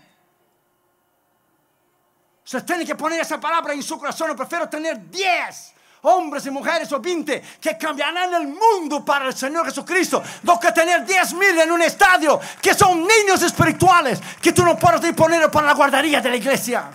Usted 2.43 2.63
tiene 2.63 2.85
que 2.85 2.95
poner 2.95 3.21
esa 3.21 3.39
palabra 3.39 3.73
en 3.73 3.81
su 3.81 3.97
corazón. 3.97 4.35
Prefiero 4.35 4.69
tener 4.69 5.09
10 5.09 5.73
hombres 6.03 6.45
y 6.45 6.51
mujeres 6.51 6.91
o 6.91 6.99
20 6.99 7.41
que 7.59 7.77
cambiarán 7.77 8.33
el 8.35 8.47
mundo 8.47 9.03
para 9.03 9.27
el 9.27 9.35
Señor 9.35 9.65
Jesucristo, 9.65 10.21
do 10.43 10.59
que 10.59 10.71
tener 10.71 11.03
10 11.03 11.33
mil 11.33 11.57
en 11.59 11.71
un 11.71 11.81
estadio 11.81 12.39
que 12.61 12.75
son 12.75 13.01
niños 13.01 13.41
espirituales 13.41 14.19
que 14.39 14.53
tú 14.53 14.63
no 14.63 14.77
puedes 14.77 15.13
poner 15.13 15.49
para 15.49 15.67
la 15.67 15.73
guardería 15.73 16.21
de 16.21 16.29
la 16.29 16.35
iglesia. 16.35 16.91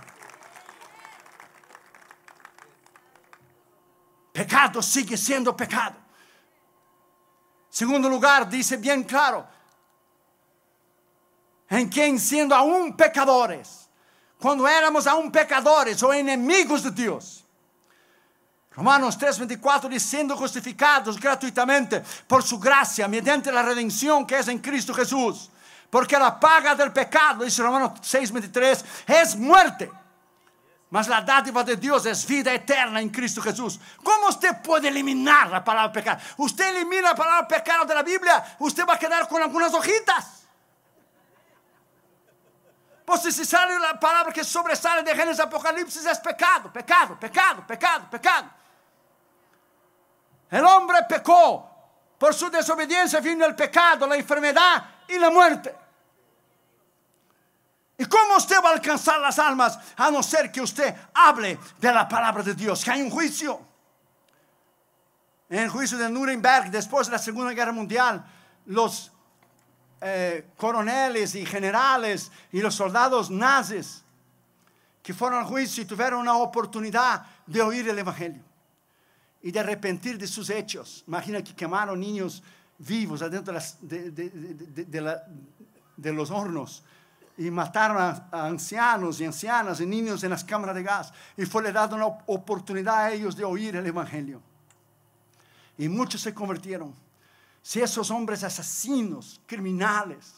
Pecado 4.33 4.83
sigue 4.83 5.17
siendo 5.17 5.57
pecado. 5.57 5.97
Segundo 7.69 8.09
lugar, 8.09 8.49
dice 8.49 8.77
bien 8.77 9.05
claro, 9.05 9.47
en 11.69 11.89
quien 11.89 12.19
siendo 12.19 12.55
aún 12.55 12.97
pecadores, 12.97 13.89
cuando 14.39 14.67
éramos 14.67 15.07
aún 15.07 15.31
pecadores 15.31 16.03
o 16.03 16.13
enemigos 16.13 16.83
de 16.83 16.91
Dios. 16.91 17.45
Romanos 18.73 19.19
3:24 19.19 19.89
dice, 19.89 20.09
siendo 20.09 20.37
justificados 20.37 21.21
gratuitamente 21.21 22.03
por 22.27 22.43
su 22.43 22.59
gracia, 22.59 23.07
mediante 23.07 23.53
la 23.53 23.63
redención 23.63 24.27
que 24.27 24.39
es 24.39 24.49
en 24.49 24.59
Cristo 24.59 24.95
Jesús. 24.95 25.51
Porque 25.91 26.17
la 26.17 26.39
paga 26.39 26.75
del 26.77 26.93
pecado, 26.93 27.45
dice 27.45 27.63
Romanos 27.63 28.01
6:23, 28.01 28.85
es 29.07 29.37
muerte. 29.37 29.91
Mas 30.91 31.07
la 31.07 31.21
dádiva 31.21 31.63
de 31.63 31.77
Dios 31.77 32.05
es 32.05 32.27
vida 32.27 32.53
eterna 32.53 33.01
en 33.01 33.11
Cristo 33.11 33.41
Jesús. 33.41 33.79
¿Cómo 34.03 34.29
usted 34.29 34.61
puede 34.61 34.89
eliminar 34.89 35.49
la 35.49 35.63
palabra 35.63 35.93
pecado? 35.93 36.21
Usted 36.39 36.77
elimina 36.77 37.11
la 37.11 37.15
palabra 37.15 37.47
pecado 37.47 37.85
de 37.85 37.95
la 37.95 38.03
Biblia, 38.03 38.57
usted 38.59 38.85
va 38.85 38.95
a 38.95 38.99
quedar 38.99 39.29
con 39.29 39.41
algunas 39.41 39.73
hojitas. 39.73 40.41
Pues 43.05 43.23
si 43.23 43.45
sale 43.45 43.79
la 43.79 43.99
palabra 43.99 44.33
que 44.33 44.45
sobresale 44.45 45.03
de 45.03 45.15
Génesis 45.15 45.41
Apocalipsis 45.41 46.07
es 46.07 46.19
pecado, 46.19 46.73
pecado, 46.73 47.19
pecado, 47.19 47.67
pecado, 47.67 48.11
pecado. 48.11 48.51
El 50.51 50.65
hombre 50.65 50.99
pecó. 51.09 51.67
Por 52.19 52.35
su 52.35 52.51
desobediencia 52.51 53.19
vino 53.21 53.47
el 53.47 53.57
pecado, 53.57 54.07
la 54.07 54.15
enfermedad 54.15 54.85
y 55.09 55.19
la 55.19 55.31
muerte. 55.31 55.75
¿Y 58.01 58.07
cómo 58.07 58.39
usted 58.39 58.57
va 58.65 58.71
a 58.71 58.73
alcanzar 58.73 59.21
las 59.21 59.39
almas 59.39 59.79
a 59.95 60.11
no 60.11 60.23
ser 60.23 60.51
que 60.51 60.63
usted 60.63 60.97
hable 61.13 61.59
de 61.79 61.93
la 61.93 62.09
palabra 62.09 62.43
de 62.43 62.55
Dios? 62.55 62.83
Que 62.83 62.93
hay 62.93 63.03
un 63.03 63.11
juicio. 63.11 63.61
En 65.51 65.65
el 65.65 65.69
juicio 65.69 65.99
de 65.99 66.09
Nuremberg, 66.09 66.71
después 66.71 67.09
de 67.09 67.13
la 67.13 67.19
Segunda 67.19 67.53
Guerra 67.53 67.73
Mundial, 67.73 68.25
los 68.65 69.13
eh, 70.01 70.49
coroneles 70.57 71.35
y 71.35 71.45
generales 71.45 72.33
y 72.51 72.63
los 72.63 72.75
soldados 72.75 73.31
nazis 73.31 74.03
que 75.03 75.13
fueron 75.13 75.41
al 75.41 75.45
juicio 75.45 75.83
y 75.83 75.87
tuvieron 75.87 76.21
una 76.21 76.39
oportunidad 76.39 77.27
de 77.45 77.61
oír 77.61 77.87
el 77.87 77.99
Evangelio 77.99 78.43
y 79.43 79.53
de 79.53 79.61
arrepentir 79.61 80.17
de 80.17 80.27
sus 80.27 80.49
hechos. 80.49 81.05
Imagina 81.07 81.45
que 81.45 81.55
quemaron 81.55 82.01
niños 82.01 82.43
vivos 82.79 83.21
adentro 83.21 83.55
de 83.83 85.03
los 86.15 86.31
hornos 86.31 86.83
y 87.41 87.51
mataron 87.51 87.97
a, 87.97 88.29
ancianos 88.47 89.19
y 89.19 89.25
ancianas 89.25 89.81
y 89.81 89.87
niños 89.87 90.23
en 90.23 90.29
las 90.29 90.45
cámaras 90.45 90.75
de 90.75 90.83
gas. 90.83 91.11
Y 91.39 91.47
fue 91.47 91.63
le 91.63 91.73
dado 91.73 91.97
una 91.97 92.05
oportunidad 92.05 92.99
a 92.99 93.13
ellos 93.13 93.35
de 93.35 93.45
oír 93.45 93.77
el 93.77 93.87
Evangelio. 93.87 94.43
Y 95.79 95.89
muchos 95.89 96.21
se 96.21 96.35
convirtieron. 96.35 96.95
Si 97.63 97.81
esos 97.81 98.11
hombres 98.11 98.45
asesinos, 98.45 99.41
criminales, 99.47 100.35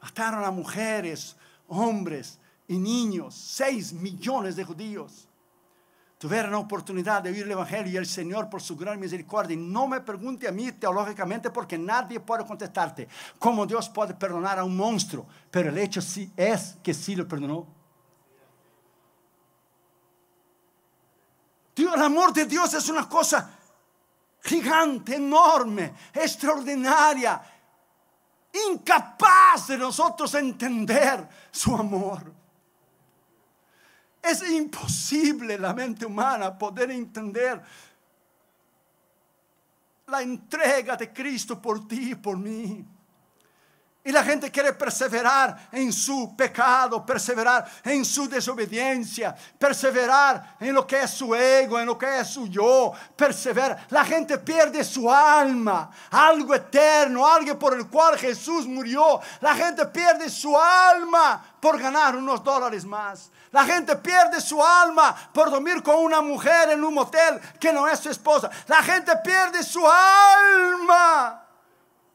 mataron 0.00 0.44
a 0.46 0.50
mujeres, 0.50 1.36
hombres 1.66 2.38
y 2.66 2.78
niños, 2.78 3.34
seis 3.34 3.92
millones 3.92 4.56
de 4.56 4.64
judíos, 4.64 5.27
tuvieron 6.18 6.50
la 6.50 6.58
oportunidad 6.58 7.22
de 7.22 7.30
oír 7.30 7.44
el 7.44 7.52
Evangelio 7.52 7.92
y 7.92 7.96
el 7.96 8.06
Señor 8.06 8.50
por 8.50 8.60
su 8.60 8.76
gran 8.76 8.98
misericordia. 8.98 9.54
Y 9.54 9.56
no 9.56 9.86
me 9.86 10.00
pregunte 10.00 10.48
a 10.48 10.52
mí 10.52 10.72
teológicamente 10.72 11.50
porque 11.50 11.78
nadie 11.78 12.18
puede 12.20 12.44
contestarte 12.44 13.08
cómo 13.38 13.64
Dios 13.64 13.88
puede 13.88 14.14
perdonar 14.14 14.58
a 14.58 14.64
un 14.64 14.76
monstruo, 14.76 15.26
pero 15.50 15.70
el 15.70 15.78
hecho 15.78 16.02
sí 16.02 16.30
es 16.36 16.76
que 16.82 16.92
sí 16.92 17.14
lo 17.14 17.26
perdonó. 17.26 17.66
Dios, 21.74 21.94
el 21.94 22.02
amor 22.02 22.32
de 22.32 22.44
Dios 22.44 22.74
es 22.74 22.88
una 22.88 23.08
cosa 23.08 23.56
gigante, 24.42 25.14
enorme, 25.14 25.94
extraordinaria, 26.12 27.40
incapaz 28.68 29.68
de 29.68 29.78
nosotros 29.78 30.34
entender 30.34 31.28
su 31.52 31.76
amor. 31.76 32.37
Es 34.22 34.42
imposible 34.50 35.58
la 35.58 35.72
mente 35.72 36.04
humana 36.04 36.56
poder 36.56 36.90
entender 36.90 37.62
la 40.06 40.22
entrega 40.22 40.96
de 40.96 41.12
Cristo 41.12 41.60
por 41.60 41.86
ti 41.86 42.12
y 42.12 42.14
por 42.14 42.36
mí. 42.36 42.84
Y 44.04 44.12
la 44.12 44.24
gente 44.24 44.50
quiere 44.50 44.72
perseverar 44.72 45.68
en 45.70 45.92
su 45.92 46.34
pecado, 46.34 47.04
perseverar 47.04 47.70
en 47.84 48.06
su 48.06 48.26
desobediencia, 48.26 49.36
perseverar 49.58 50.56
en 50.60 50.72
lo 50.72 50.86
que 50.86 51.02
es 51.02 51.10
su 51.10 51.34
ego, 51.34 51.78
en 51.78 51.84
lo 51.84 51.98
que 51.98 52.20
es 52.20 52.28
su 52.28 52.48
yo, 52.48 52.92
perseverar. 53.14 53.86
La 53.90 54.06
gente 54.06 54.38
pierde 54.38 54.82
su 54.82 55.12
alma, 55.12 55.90
algo 56.10 56.54
eterno, 56.54 57.26
algo 57.26 57.58
por 57.58 57.74
el 57.74 57.86
cual 57.88 58.16
Jesús 58.16 58.66
murió. 58.66 59.20
La 59.42 59.54
gente 59.54 59.84
pierde 59.86 60.30
su 60.30 60.58
alma 60.58 61.44
por 61.60 61.78
ganar 61.78 62.16
unos 62.16 62.42
dólares 62.42 62.86
más. 62.86 63.30
La 63.50 63.64
gente 63.64 63.96
pierde 63.96 64.40
su 64.40 64.62
alma 64.62 65.14
por 65.32 65.50
dormir 65.50 65.82
con 65.82 65.96
una 65.96 66.20
mujer 66.20 66.70
en 66.70 66.84
un 66.84 66.94
motel 66.94 67.40
que 67.58 67.72
no 67.72 67.88
es 67.88 67.98
su 67.98 68.10
esposa. 68.10 68.50
La 68.66 68.82
gente 68.82 69.12
pierde 69.24 69.62
su 69.62 69.86
alma 69.86 71.44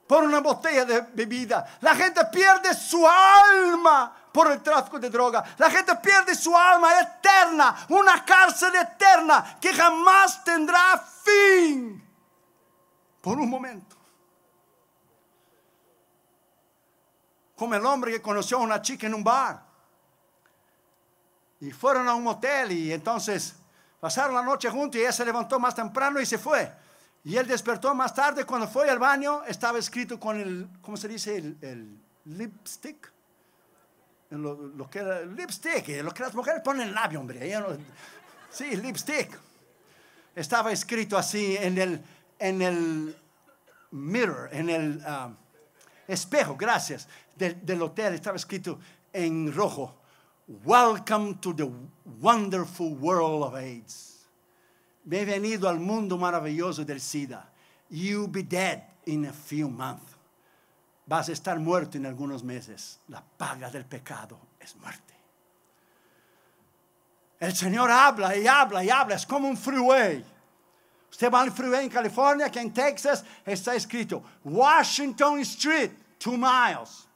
por 0.07 0.23
una 0.23 0.39
botella 0.39 0.85
de 0.85 1.01
bebida. 1.01 1.77
La 1.81 1.95
gente 1.95 2.23
pierde 2.25 2.73
su 2.73 3.07
alma 3.07 4.15
por 4.31 4.51
el 4.51 4.61
tráfico 4.61 4.99
de 4.99 5.09
droga. 5.09 5.43
La 5.57 5.69
gente 5.69 5.95
pierde 5.95 6.35
su 6.35 6.55
alma 6.55 6.99
eterna, 6.99 7.75
una 7.89 8.23
cárcel 8.23 8.75
eterna 8.75 9.57
que 9.59 9.73
jamás 9.73 10.43
tendrá 10.43 11.03
fin. 11.23 11.99
Por 13.21 13.39
un 13.39 13.49
momento. 13.49 13.95
Como 17.55 17.75
el 17.75 17.85
hombre 17.85 18.11
que 18.11 18.21
conoció 18.21 18.57
a 18.57 18.61
una 18.61 18.81
chica 18.81 19.07
en 19.07 19.13
un 19.13 19.23
bar. 19.23 19.72
Y 21.63 21.71
fueron 21.71 22.09
a 22.09 22.13
un 22.13 22.23
motel 22.23 22.73
y 22.73 22.91
entonces 22.91 23.55
pasaron 23.97 24.35
la 24.35 24.43
noche 24.43 24.69
juntos 24.69 24.97
y 24.97 25.03
ella 25.03 25.13
se 25.13 25.23
levantó 25.23 25.61
más 25.61 25.73
temprano 25.73 26.19
y 26.19 26.25
se 26.25 26.37
fue. 26.37 26.69
Y 27.23 27.37
él 27.37 27.47
despertó 27.47 27.95
más 27.95 28.13
tarde 28.13 28.43
cuando 28.43 28.67
fue 28.67 28.89
al 28.89 28.99
baño, 28.99 29.45
estaba 29.45 29.79
escrito 29.79 30.19
con 30.19 30.37
el, 30.37 30.67
¿cómo 30.81 30.97
se 30.97 31.07
dice? 31.07 31.37
El, 31.37 31.97
lipstick. 32.25 33.09
Lo, 34.31 34.89
que 34.89 34.99
era 34.99 35.21
lipstick, 35.21 35.87
lo 36.03 36.13
que 36.13 36.23
las 36.23 36.33
mujeres 36.33 36.61
ponen 36.61 36.81
en 36.81 36.87
el 36.89 36.95
labio, 36.95 37.21
hombre. 37.21 37.57
sí, 38.49 38.75
lipstick. 38.75 39.39
Estaba 40.35 40.69
escrito 40.69 41.17
así 41.17 41.55
en 41.57 41.77
el, 41.77 42.03
en 42.39 42.61
el 42.61 43.17
mirror, 43.91 44.49
en 44.51 44.69
el 44.69 45.05
um, 45.05 45.33
espejo, 46.09 46.57
gracias, 46.57 47.07
del, 47.37 47.65
del 47.65 47.81
hotel. 47.81 48.15
Estaba 48.15 48.35
escrito 48.35 48.79
en 49.13 49.53
rojo 49.53 50.02
Welcome 50.61 51.39
to 51.39 51.53
the 51.53 51.71
wonderful 52.21 52.93
world 52.93 53.43
of 53.43 53.55
AIDS. 53.55 54.27
Bienvenido 55.07 55.67
al 55.67 55.79
mundo 55.79 56.15
maravilloso 56.17 56.85
del 56.85 56.99
SIDA. 56.99 57.43
You'll 57.89 58.27
be 58.27 58.43
dead 58.43 58.83
in 59.07 59.25
a 59.25 59.33
few 59.33 59.67
months. 59.67 60.13
Vas 61.07 61.29
a 61.29 61.31
estar 61.31 61.59
muerto 61.59 61.97
en 61.97 62.05
algunos 62.05 62.43
meses. 62.43 62.99
La 63.09 63.21
paga 63.37 63.71
del 63.71 63.85
pecado 63.85 64.37
es 64.61 64.75
muerte. 64.79 65.13
El 67.41 67.53
Señor 67.53 67.89
habla 67.89 68.37
y 68.37 68.45
habla 68.45 68.83
y 68.83 68.89
habla. 68.89 69.15
Es 69.15 69.25
como 69.25 69.47
un 69.47 69.57
freeway. 69.57 70.23
Usted 71.11 71.31
va 71.31 71.41
al 71.41 71.51
freeway 71.51 71.85
en 71.85 71.89
California, 71.89 72.49
que 72.49 72.59
en 72.59 72.71
Texas 72.71 73.23
está 73.45 73.73
escrito 73.75 74.23
Washington 74.43 75.39
Street, 75.39 75.91
two 76.19 76.37
miles. 76.37 77.07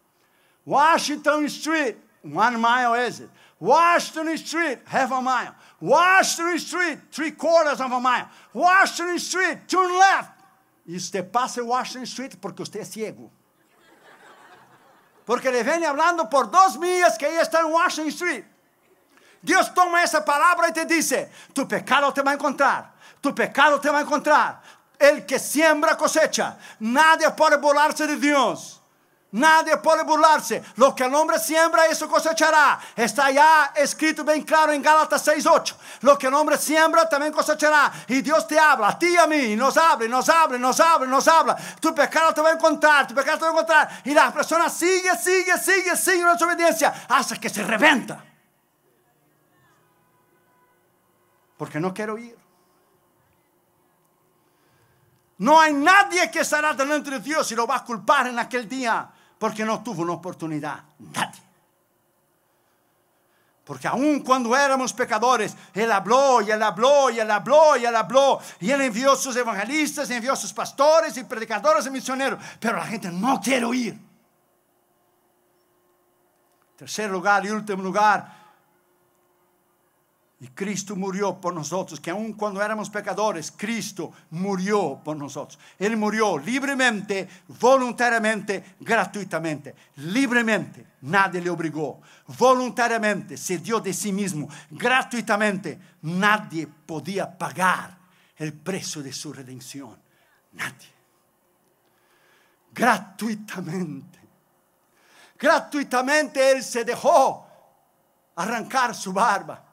Washington 0.66 1.46
Street, 1.46 1.96
One 2.24 2.60
mile 2.60 2.94
is 2.96 3.22
it? 3.22 3.30
Washington 3.60 4.38
Street, 4.38 4.80
half 4.86 5.12
a 5.12 5.22
mile. 5.22 5.56
Washington 5.80 6.60
Street, 6.60 7.00
three 7.12 7.32
quarters 7.32 7.80
of 7.82 7.92
a 7.92 8.00
mile. 8.00 8.28
Washington 8.54 9.20
Street, 9.20 9.68
turn 9.68 9.98
left. 9.98 10.32
Y 10.88 10.96
usted 10.96 11.32
pasa 11.32 11.64
Washington 11.64 12.04
Street 12.04 12.36
porque 12.40 12.62
usted 12.62 12.82
es 12.82 12.90
ciego. 12.90 13.30
Porque 15.26 15.52
le 15.52 15.64
viene 15.64 15.86
hablando 15.86 16.30
por 16.30 16.50
dos 16.50 16.78
millas 16.78 17.18
que 17.18 17.28
ella 17.28 17.42
está 17.42 17.60
en 17.60 17.72
Washington 17.72 18.10
Street. 18.10 18.46
Dios 19.42 19.74
toma 19.74 20.04
esa 20.04 20.24
palabra 20.24 20.70
y 20.70 20.74
te 20.74 20.86
dice, 20.86 21.30
tu 21.54 21.68
pecado 21.68 22.12
te 22.14 22.22
va 22.22 22.32
a 22.32 22.34
encontrar, 22.34 22.94
tu 23.22 23.34
pecado 23.34 23.80
te 23.80 23.90
va 23.90 24.00
a 24.00 24.02
encontrar. 24.02 24.62
El 25.00 25.26
que 25.26 25.38
siembra 25.38 25.96
cosecha. 25.96 26.58
Nadie 26.80 27.30
puede 27.32 27.58
burlarse 27.58 28.08
de 28.08 28.16
Dios. 28.16 28.77
Nadie 29.38 29.78
puede 29.78 30.04
burlarse. 30.04 30.64
Lo 30.78 30.96
que 30.96 31.04
el 31.04 31.14
hombre 31.14 31.38
siembra, 31.38 31.86
eso 31.86 32.10
cosechará. 32.10 32.80
Está 32.96 33.30
ya 33.30 33.72
escrito 33.76 34.24
bien 34.24 34.42
claro 34.42 34.72
en 34.74 34.82
Gálatas 34.82 35.28
6:8. 35.28 35.76
Lo 36.02 36.18
que 36.18 36.26
el 36.26 36.34
hombre 36.34 36.58
siembra, 36.58 37.08
también 37.08 37.32
cosechará. 37.32 37.92
Y 38.08 38.22
Dios 38.22 38.48
te 38.48 38.58
habla, 38.60 38.90
a 38.90 39.00
ti 39.00 39.10
y 39.10 39.18
a 39.18 39.28
mí. 39.28 39.56
Nos 39.56 39.78
habla, 39.78 40.08
nos 40.08 40.28
habla, 40.28 40.58
nos 40.58 40.80
habla, 40.80 41.08
nos 41.08 41.28
habla. 41.28 41.56
Tu 41.80 41.94
pecado 41.94 42.34
te 42.34 42.42
va 42.42 42.50
a 42.50 42.54
encontrar, 42.54 43.08
tu 43.08 43.14
pecado 43.14 43.38
te 43.38 43.44
va 43.44 43.50
a 43.50 43.54
encontrar. 43.54 44.02
Y 44.06 44.14
la 44.16 44.34
persona 44.34 44.70
sigue, 44.70 45.16
sigue, 45.16 45.56
sigue, 45.60 45.96
sigue 45.96 46.22
en 46.22 46.40
su 46.40 46.46
obediencia 46.46 47.06
hasta 47.08 47.36
que 47.36 47.50
se 47.50 47.62
reventa. 47.62 48.24
Porque 51.58 51.80
no 51.80 51.94
quiero 51.94 52.18
ir. 52.18 52.36
No 55.38 55.62
hay 55.62 55.74
nadie 55.74 56.32
que 56.32 56.40
estará 56.40 56.74
delante 56.74 57.12
de 57.12 57.20
Dios 57.20 57.52
y 57.52 57.56
lo 57.56 57.68
va 57.68 57.76
a 57.76 57.84
culpar 57.84 58.26
en 58.26 58.40
aquel 58.40 58.68
día 58.68 59.12
porque 59.38 59.64
no 59.64 59.84
tuvo 59.84 60.04
una 60.04 60.14
oportunidad. 60.14 60.84
Nadie. 61.00 61.42
Porque 63.68 63.86
aun 63.86 64.22
cuando 64.22 64.56
éramos 64.56 64.94
pecadores, 64.94 65.54
Él 65.74 65.92
habló 65.92 66.42
y 66.42 66.50
Él 66.52 66.64
habló 66.64 67.10
y 67.10 67.20
Él 67.20 67.30
habló 67.30 67.76
y 67.76 67.86
Él 67.86 67.96
habló. 67.96 68.40
Y 68.62 68.72
Él 68.72 68.80
envió 68.80 69.14
sus 69.18 69.36
evangelistas, 69.36 70.10
envió 70.10 70.38
sus 70.38 70.54
pastores 70.54 71.18
y 71.18 71.26
predicadores 71.26 71.86
y 71.86 71.90
misioneros. 71.90 72.40
Pero 72.62 72.78
la 72.78 72.86
gente 72.86 73.12
no 73.12 73.42
quiere 73.42 73.66
oír. 73.66 74.00
Tercer 76.78 77.10
lugar 77.10 77.46
y 77.46 77.50
último 77.50 77.84
lugar, 77.84 78.37
y 80.40 80.50
Cristo 80.50 80.96
murió 80.96 81.42
por 81.42 81.52
nosotros, 81.52 82.00
que 82.00 82.12
aun 82.12 82.34
cuando 82.34 82.62
éramos 82.62 82.92
pecadores, 82.92 83.52
Cristo 83.52 84.14
murió 84.30 85.02
por 85.04 85.18
nosotros. 85.18 85.58
Él 85.80 85.98
murió 85.98 86.38
libremente, 86.38 87.28
voluntariamente, 87.60 88.76
gratuitamente. 88.80 89.74
Libremente, 89.96 90.86
nadie 91.02 91.42
le 91.42 91.50
obligó. 91.50 92.02
Voluntariamente, 92.38 93.36
se 93.36 93.58
dio 93.58 93.80
de 93.80 93.92
sí 93.94 94.14
mismo. 94.14 94.48
Gratuitamente, 94.70 95.80
nadie 96.04 96.68
podía 96.68 97.36
pagar 97.36 97.98
el 98.36 98.54
precio 98.54 99.02
de 99.02 99.14
su 99.14 99.34
redención. 99.34 100.00
Nadie. 100.52 100.90
Gratuitamente. 102.72 104.20
Gratuitamente 105.40 106.52
Él 106.52 106.64
se 106.64 106.84
dejó 106.84 107.48
arrancar 108.36 108.94
su 108.94 109.12
barba 109.12 109.67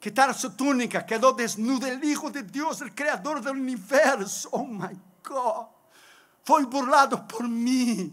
quitar 0.00 0.34
su 0.34 0.56
túnica, 0.56 1.04
quedó 1.04 1.32
desnudo 1.32 1.86
el 1.86 2.02
Hijo 2.02 2.30
de 2.30 2.42
Dios, 2.42 2.80
el 2.80 2.94
Creador 2.94 3.42
del 3.42 3.52
universo. 3.52 4.48
Oh 4.52 4.64
my 4.64 4.98
God, 5.22 5.66
fue 6.42 6.64
burlado 6.64 7.28
por 7.28 7.46
mí. 7.46 8.10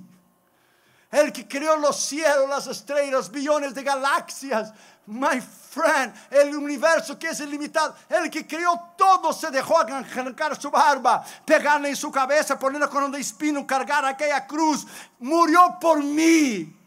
El 1.10 1.32
que 1.32 1.48
creó 1.48 1.78
los 1.78 1.96
cielos, 1.96 2.50
las 2.50 2.68
estrellas, 2.68 3.32
billones 3.32 3.74
de 3.74 3.82
galaxias. 3.82 4.74
My 5.06 5.40
friend, 5.40 6.14
el 6.30 6.54
universo 6.54 7.18
que 7.18 7.30
es 7.30 7.40
ilimitado. 7.40 7.96
El 8.10 8.30
que 8.30 8.46
creó 8.46 8.94
todo 8.98 9.32
se 9.32 9.50
dejó 9.50 9.80
arrancar 9.80 10.60
su 10.62 10.70
barba, 10.70 11.24
pegarle 11.46 11.90
en 11.90 11.96
su 11.96 12.12
cabeza, 12.12 12.60
ponerle 12.60 12.90
con 12.90 13.04
un 13.06 13.16
espino, 13.16 13.66
cargar 13.66 14.04
aquella 14.04 14.46
cruz. 14.46 14.86
Murió 15.20 15.78
por 15.80 16.04
mí. 16.04 16.78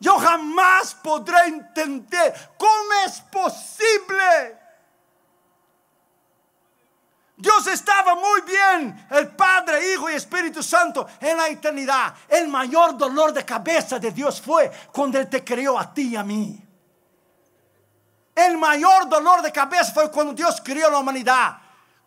Yo 0.00 0.18
jamás 0.18 0.94
podré 0.94 1.46
entender 1.46 2.34
cómo 2.58 2.92
es 3.06 3.20
posible. 3.20 4.03
Estaba 7.66 8.14
muy 8.14 8.40
bien, 8.42 9.06
el 9.10 9.28
Padre, 9.28 9.92
Hijo 9.92 10.10
y 10.10 10.14
Espíritu 10.14 10.62
Santo 10.62 11.06
en 11.20 11.36
la 11.36 11.48
eternidad. 11.48 12.14
El 12.28 12.48
mayor 12.48 12.96
dolor 12.96 13.32
de 13.32 13.44
cabeza 13.44 13.98
de 13.98 14.10
Dios 14.10 14.40
fue 14.40 14.70
cuando 14.92 15.18
Él 15.18 15.28
te 15.28 15.42
creó 15.42 15.78
a 15.78 15.92
ti 15.92 16.10
y 16.10 16.16
a 16.16 16.22
mí. 16.22 16.60
El 18.34 18.58
mayor 18.58 19.08
dolor 19.08 19.42
de 19.42 19.52
cabeza 19.52 19.92
fue 19.92 20.10
cuando 20.10 20.32
Dios 20.32 20.60
creó 20.64 20.90
la 20.90 20.98
humanidad. 20.98 21.58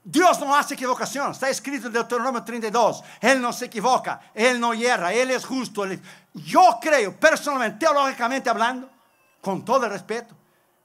Dios 0.04 0.40
no 0.40 0.56
hace 0.56 0.74
equivocación. 0.74 1.32
Está 1.32 1.50
escrito 1.50 1.88
en 1.88 1.94
Deuteronomio 1.94 2.44
32. 2.44 3.04
Él 3.22 3.42
no 3.42 3.52
se 3.52 3.66
equivoca. 3.66 4.20
Él 4.34 4.60
no 4.60 4.74
hierra. 4.74 5.14
Él 5.14 5.32
es 5.32 5.46
justo. 5.46 5.86
Yo 6.34 6.80
creo, 6.82 7.18
personalmente, 7.18 7.86
teológicamente 7.86 8.50
hablando, 8.50 8.90
con 9.42 9.64
todo 9.64 9.86
el 9.86 9.92
respeto, 9.92 10.36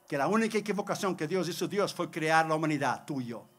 que 0.08 0.18
la 0.18 0.26
única 0.26 0.58
equivocación 0.58 1.16
que 1.16 1.26
Dios 1.26 1.48
hizo 1.48 1.68
Dios 1.68 1.94
fue 1.94 2.10
crear 2.10 2.46
la 2.46 2.54
humanidad, 2.54 3.04
tú 3.06 3.20
y 3.20 3.26
yo. 3.26 3.51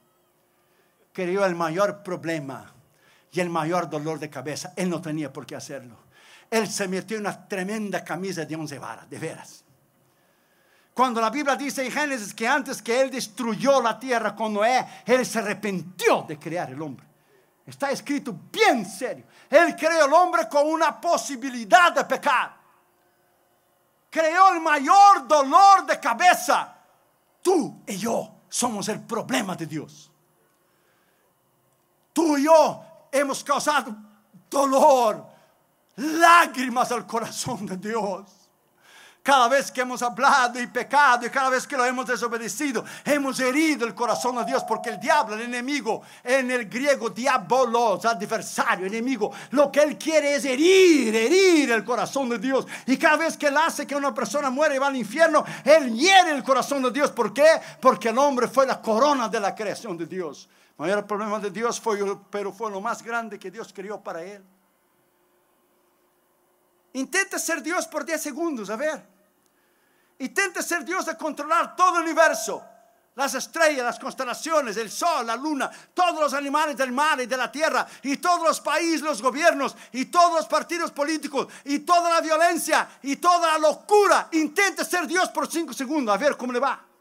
Creó 1.13 1.45
el 1.45 1.55
mayor 1.55 2.03
problema 2.03 2.73
y 3.31 3.39
el 3.39 3.49
mayor 3.49 3.89
dolor 3.89 4.19
de 4.19 4.29
cabeza. 4.29 4.73
Él 4.75 4.89
no 4.89 5.01
tenía 5.01 5.31
por 5.31 5.45
qué 5.45 5.55
hacerlo. 5.55 5.95
Él 6.49 6.67
se 6.67 6.87
metió 6.87 7.17
en 7.17 7.23
una 7.23 7.47
tremenda 7.47 8.03
camisa 8.03 8.45
de 8.45 8.55
once 8.55 8.77
varas, 8.77 9.09
de 9.09 9.17
veras. 9.19 9.63
Cuando 10.93 11.19
la 11.19 11.29
Biblia 11.29 11.55
dice 11.55 11.83
en 11.83 11.91
Génesis 11.91 12.33
que 12.33 12.47
antes 12.47 12.81
que 12.81 13.01
Él 13.01 13.09
destruyó 13.09 13.81
la 13.81 13.99
tierra 13.99 14.35
con 14.35 14.53
Noé, 14.53 14.85
Él 15.05 15.25
se 15.25 15.39
arrepintió 15.39 16.23
de 16.27 16.37
crear 16.37 16.69
el 16.69 16.81
hombre. 16.81 17.07
Está 17.65 17.89
escrito 17.89 18.37
bien 18.51 18.85
serio. 18.85 19.25
Él 19.49 19.75
creó 19.75 20.05
el 20.05 20.13
hombre 20.13 20.47
con 20.49 20.67
una 20.67 20.99
posibilidad 20.99 21.93
de 21.93 22.03
pecar. 22.05 22.55
Creó 24.09 24.53
el 24.53 24.61
mayor 24.61 25.27
dolor 25.27 25.85
de 25.87 25.99
cabeza. 25.99 26.75
Tú 27.41 27.81
y 27.87 27.97
yo 27.97 28.41
somos 28.49 28.87
el 28.89 29.01
problema 29.01 29.55
de 29.55 29.65
Dios. 29.65 30.11
Tú 32.13 32.37
y 32.37 32.45
yo 32.45 32.81
hemos 33.11 33.43
causado 33.43 33.95
dolor, 34.49 35.25
lágrimas 35.97 36.91
al 36.91 37.05
corazón 37.05 37.65
de 37.65 37.77
Dios. 37.77 38.43
Cada 39.23 39.47
vez 39.47 39.71
que 39.71 39.79
hemos 39.79 40.01
hablado 40.01 40.61
y 40.61 40.67
pecado 40.67 41.25
y 41.25 41.29
cada 41.29 41.49
vez 41.49 41.65
que 41.65 41.77
lo 41.77 41.85
hemos 41.85 42.05
desobedecido, 42.05 42.83
hemos 43.05 43.39
herido 43.39 43.87
el 43.87 43.95
corazón 43.95 44.35
de 44.35 44.43
Dios 44.43 44.65
porque 44.65 44.89
el 44.89 44.99
diablo, 44.99 45.35
el 45.35 45.43
enemigo, 45.43 46.01
en 46.21 46.51
el 46.51 46.67
griego 46.67 47.09
diabolos, 47.09 48.03
adversario, 48.03 48.85
enemigo, 48.85 49.31
lo 49.51 49.71
que 49.71 49.81
él 49.81 49.97
quiere 49.97 50.35
es 50.35 50.43
herir, 50.43 51.15
herir 51.15 51.71
el 51.71 51.85
corazón 51.85 52.27
de 52.27 52.37
Dios. 52.37 52.67
Y 52.85 52.97
cada 52.97 53.15
vez 53.15 53.37
que 53.37 53.47
él 53.47 53.55
hace 53.55 53.87
que 53.87 53.95
una 53.95 54.13
persona 54.13 54.49
muere 54.49 54.75
y 54.75 54.79
va 54.79 54.87
al 54.87 54.97
infierno, 54.97 55.45
él 55.63 55.93
hiere 55.93 56.31
el 56.31 56.43
corazón 56.43 56.83
de 56.83 56.91
Dios. 56.91 57.09
¿Por 57.11 57.33
qué? 57.33 57.61
Porque 57.79 58.09
el 58.09 58.17
hombre 58.17 58.49
fue 58.49 58.65
la 58.65 58.81
corona 58.81 59.29
de 59.29 59.39
la 59.39 59.55
creación 59.55 59.97
de 59.97 60.05
Dios. 60.05 60.49
El 60.83 60.89
mayor 60.89 61.07
problema 61.07 61.39
de 61.39 61.49
Dios 61.49 61.79
fue, 61.79 61.97
pero 62.29 62.51
fue 62.51 62.69
lo 62.69 62.81
más 62.81 63.01
grande 63.01 63.39
que 63.39 63.49
Dios 63.49 63.71
creó 63.73 64.03
para 64.03 64.21
él. 64.21 64.43
Intenta 66.91 67.39
ser 67.39 67.63
Dios 67.63 67.87
por 67.87 68.03
10 68.03 68.21
segundos, 68.21 68.69
a 68.69 68.75
ver. 68.75 69.01
Intenta 70.19 70.61
ser 70.61 70.83
Dios 70.83 71.05
de 71.05 71.15
controlar 71.15 71.73
todo 71.77 71.99
el 71.99 72.03
universo. 72.03 72.61
Las 73.15 73.33
estrellas, 73.33 73.85
las 73.85 73.97
constelaciones, 73.97 74.75
el 74.75 74.91
sol, 74.91 75.25
la 75.25 75.37
luna, 75.37 75.71
todos 75.93 76.19
los 76.19 76.33
animales 76.33 76.75
del 76.75 76.91
mar 76.91 77.21
y 77.21 77.27
de 77.27 77.37
la 77.37 77.49
tierra, 77.49 77.87
y 78.01 78.17
todos 78.17 78.43
los 78.43 78.59
países, 78.59 78.99
los 79.03 79.21
gobiernos, 79.21 79.77
y 79.93 80.07
todos 80.07 80.35
los 80.35 80.47
partidos 80.47 80.91
políticos, 80.91 81.47
y 81.63 81.79
toda 81.79 82.09
la 82.09 82.19
violencia, 82.19 82.89
y 83.03 83.15
toda 83.15 83.53
la 83.53 83.57
locura. 83.57 84.27
Intente 84.33 84.83
ser 84.83 85.07
Dios 85.07 85.29
por 85.29 85.49
cinco 85.49 85.71
segundos, 85.71 86.13
a 86.13 86.17
ver 86.17 86.35
cómo 86.35 86.51
le 86.51 86.59
va. 86.59 86.92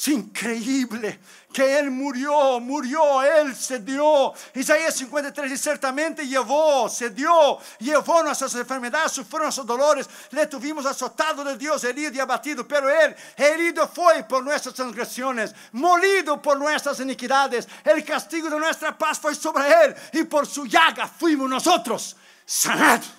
Es 0.00 0.08
increíble 0.08 1.20
que 1.52 1.78
Él 1.78 1.90
murió, 1.90 2.58
murió, 2.58 3.20
Él 3.22 3.54
se 3.54 3.80
dio. 3.80 4.32
Isaías 4.54 4.94
53 4.96 5.52
y 5.52 5.58
ciertamente 5.58 6.26
llevó, 6.26 6.88
se 6.88 7.10
dio, 7.10 7.58
llevó 7.78 8.22
nuestras 8.22 8.54
enfermedades, 8.54 9.12
sufrió 9.12 9.40
nuestros 9.40 9.66
dolores, 9.66 10.08
le 10.30 10.46
tuvimos 10.46 10.86
azotado 10.86 11.44
de 11.44 11.58
Dios, 11.58 11.84
herido 11.84 12.14
y 12.14 12.18
abatido, 12.18 12.66
pero 12.66 12.88
Él 12.88 13.14
herido 13.36 13.86
fue 13.88 14.24
por 14.24 14.42
nuestras 14.42 14.74
transgresiones, 14.74 15.54
molido 15.72 16.40
por 16.40 16.56
nuestras 16.56 16.98
iniquidades, 17.00 17.68
el 17.84 18.02
castigo 18.02 18.48
de 18.48 18.58
nuestra 18.58 18.96
paz 18.96 19.18
fue 19.18 19.34
sobre 19.34 19.64
Él 19.84 19.94
y 20.14 20.22
por 20.22 20.46
su 20.46 20.64
llaga 20.64 21.08
fuimos 21.08 21.46
nosotros 21.46 22.16
sanados. 22.46 23.12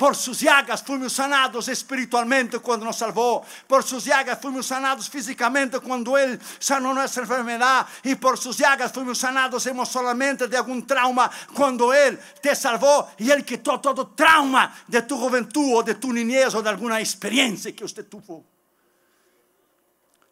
Por 0.00 0.16
sus 0.16 0.40
llagas 0.40 0.82
fuimos 0.82 1.12
sanados 1.12 1.68
espiritualmente 1.68 2.58
cuando 2.60 2.86
nos 2.86 2.96
salvó. 2.96 3.44
Por 3.66 3.82
sus 3.82 4.06
llagas 4.06 4.40
fuimos 4.40 4.64
sanados 4.64 5.10
físicamente 5.10 5.78
cuando 5.78 6.16
Él 6.16 6.40
sanó 6.58 6.94
nuestra 6.94 7.24
enfermedad. 7.24 7.86
Y 8.04 8.14
por 8.14 8.38
sus 8.38 8.56
llagas 8.56 8.90
fuimos 8.92 9.18
sanados 9.18 9.66
emocionalmente 9.66 10.48
de 10.48 10.56
algún 10.56 10.86
trauma 10.86 11.30
cuando 11.54 11.92
Él 11.92 12.18
te 12.40 12.56
salvó. 12.56 13.10
Y 13.18 13.30
Él 13.30 13.44
quitó 13.44 13.78
todo 13.78 14.12
trauma 14.12 14.74
de 14.86 15.02
tu 15.02 15.18
juventud 15.18 15.70
o 15.74 15.82
de 15.82 15.96
tu 15.96 16.14
niñez 16.14 16.54
o 16.54 16.62
de 16.62 16.70
alguna 16.70 16.98
experiencia 16.98 17.76
que 17.76 17.84
usted 17.84 18.08
tuvo. 18.08 18.42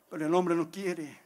Pero 0.09 0.25
el 0.25 0.35
hombre 0.35 0.55
no 0.55 0.71
quiere. 0.71 1.21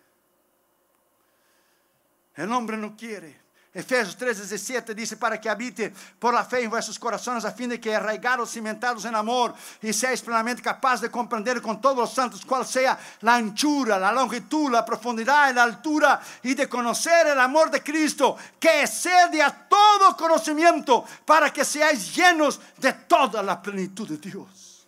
El 2.34 2.50
hombre 2.50 2.76
no 2.76 2.96
quiere. 2.96 3.41
Efesios 3.74 4.14
3, 4.18 4.36
17 4.36 4.94
dice, 4.94 5.16
para 5.16 5.40
que 5.40 5.48
habite 5.48 5.94
por 6.18 6.34
la 6.34 6.44
fe 6.44 6.62
en 6.62 6.68
vuestros 6.68 6.98
corazones, 6.98 7.42
a 7.46 7.52
fin 7.52 7.70
de 7.70 7.80
que 7.80 7.94
arraigados, 7.94 8.50
cimentados 8.50 9.06
en 9.06 9.14
amor, 9.14 9.54
y 9.80 9.94
seáis 9.94 10.20
plenamente 10.20 10.60
capaz 10.60 11.00
de 11.00 11.10
comprender 11.10 11.62
con 11.62 11.80
todos 11.80 11.96
los 11.96 12.12
santos 12.12 12.44
cuál 12.44 12.66
sea 12.66 12.98
la 13.22 13.36
anchura, 13.36 13.98
la 13.98 14.12
longitud, 14.12 14.70
la 14.70 14.84
profundidad 14.84 15.54
la 15.54 15.62
altura, 15.62 16.20
y 16.42 16.54
de 16.54 16.68
conocer 16.68 17.28
el 17.28 17.40
amor 17.40 17.70
de 17.70 17.82
Cristo, 17.82 18.36
que 18.60 18.82
excede 18.82 19.42
a 19.42 19.66
todo 19.66 20.18
conocimiento, 20.18 21.06
para 21.24 21.50
que 21.50 21.64
seáis 21.64 22.14
llenos 22.14 22.60
de 22.76 22.92
toda 22.92 23.42
la 23.42 23.62
plenitud 23.62 24.06
de 24.06 24.18
Dios. 24.18 24.86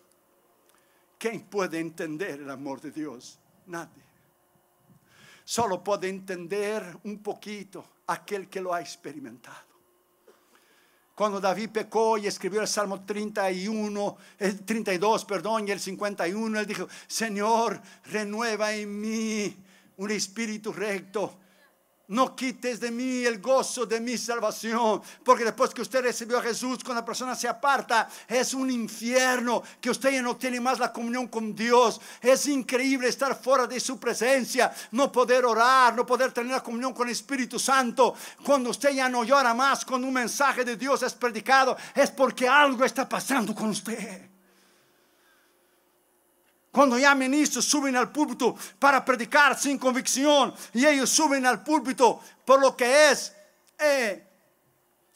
¿Quién 1.17 1.41
puede 1.41 1.81
entender 1.81 2.41
el 2.41 2.51
amor 2.51 2.83
de 2.83 2.91
Dios? 2.91 3.39
Nadie. 3.65 4.04
Solo 5.45 5.85
puede 5.85 6.09
entender 6.09 6.83
un 7.05 7.23
poquito 7.23 7.85
aquel 8.07 8.49
que 8.49 8.61
lo 8.61 8.73
ha 8.73 8.81
experimentado. 8.81 9.75
Cuando 11.15 11.41
David 11.41 11.71
pecó 11.71 12.19
y 12.19 12.27
escribió 12.27 12.61
el 12.61 12.67
Salmo 12.67 13.05
31, 13.05 14.17
el 14.39 14.65
32, 14.65 15.25
perdón, 15.25 15.69
y 15.69 15.71
el 15.71 15.79
51, 15.79 16.59
él 16.59 16.67
dijo, 16.67 16.89
Señor, 17.07 17.81
renueva 18.07 18.73
en 18.73 19.01
mí 19.01 19.57
un 19.99 20.11
espíritu 20.11 20.73
recto 20.73 21.39
no 22.09 22.37
quites 22.37 22.81
de 22.81 22.91
mí 22.91 23.25
el 23.25 23.41
gozo 23.41 23.87
de 23.87 24.01
mi 24.01 24.19
salvación, 24.19 25.01
porque 25.25 25.45
después 25.45 25.71
que 25.71 25.83
usted 25.83 26.03
recibió 26.03 26.39
a 26.39 26.43
Jesús, 26.43 26.85
cuando 26.85 27.01
la 27.01 27.05
persona 27.05 27.35
se 27.35 27.49
aparta, 27.49 28.09
es 28.29 28.53
un 28.55 28.71
infierno, 28.71 29.63
que 29.81 29.91
usted 29.91 30.13
ya 30.13 30.23
no 30.23 30.37
tiene 30.37 30.61
más 30.61 30.79
la 30.79 30.93
comunión 30.93 31.29
con 31.29 31.55
Dios. 31.55 32.01
Es 32.21 32.47
increíble 32.47 33.09
estar 33.09 33.41
fuera 33.41 33.67
de 33.67 33.81
su 33.81 33.99
presencia, 33.99 34.73
no 34.93 35.11
poder 35.11 35.45
orar, 35.45 35.95
no 35.95 36.05
poder 36.05 36.33
tener 36.33 36.53
la 36.53 36.63
comunión 36.63 36.93
con 36.93 37.09
el 37.09 37.13
Espíritu 37.13 37.59
Santo. 37.59 38.15
Cuando 38.45 38.71
usted 38.71 38.91
ya 38.91 39.09
no 39.09 39.25
llora 39.25 39.55
más, 39.55 39.85
cuando 39.85 40.07
un 40.07 40.15
mensaje 40.15 40.65
de 40.65 40.77
Dios 40.77 41.03
es 41.03 41.15
predicado, 41.15 41.77
es 41.95 42.11
porque 42.11 42.49
algo 42.49 42.85
está 42.85 43.09
pasando 43.09 43.55
con 43.55 43.69
usted. 43.69 44.34
Cuando 46.75 46.99
ya 46.99 47.15
ministros 47.15 47.65
suben 47.65 47.95
al 47.95 48.11
púlpito 48.11 48.57
para 48.81 49.05
predicar 49.05 49.57
sin 49.57 49.79
convicción 49.79 50.53
y 50.73 50.85
ellos 50.85 51.09
suben 51.09 51.47
al 51.47 51.63
púlpito 51.63 52.21
por 52.45 52.61
lo 52.61 52.77
que 52.77 53.13
es, 53.13 53.33
eh, 53.79 54.27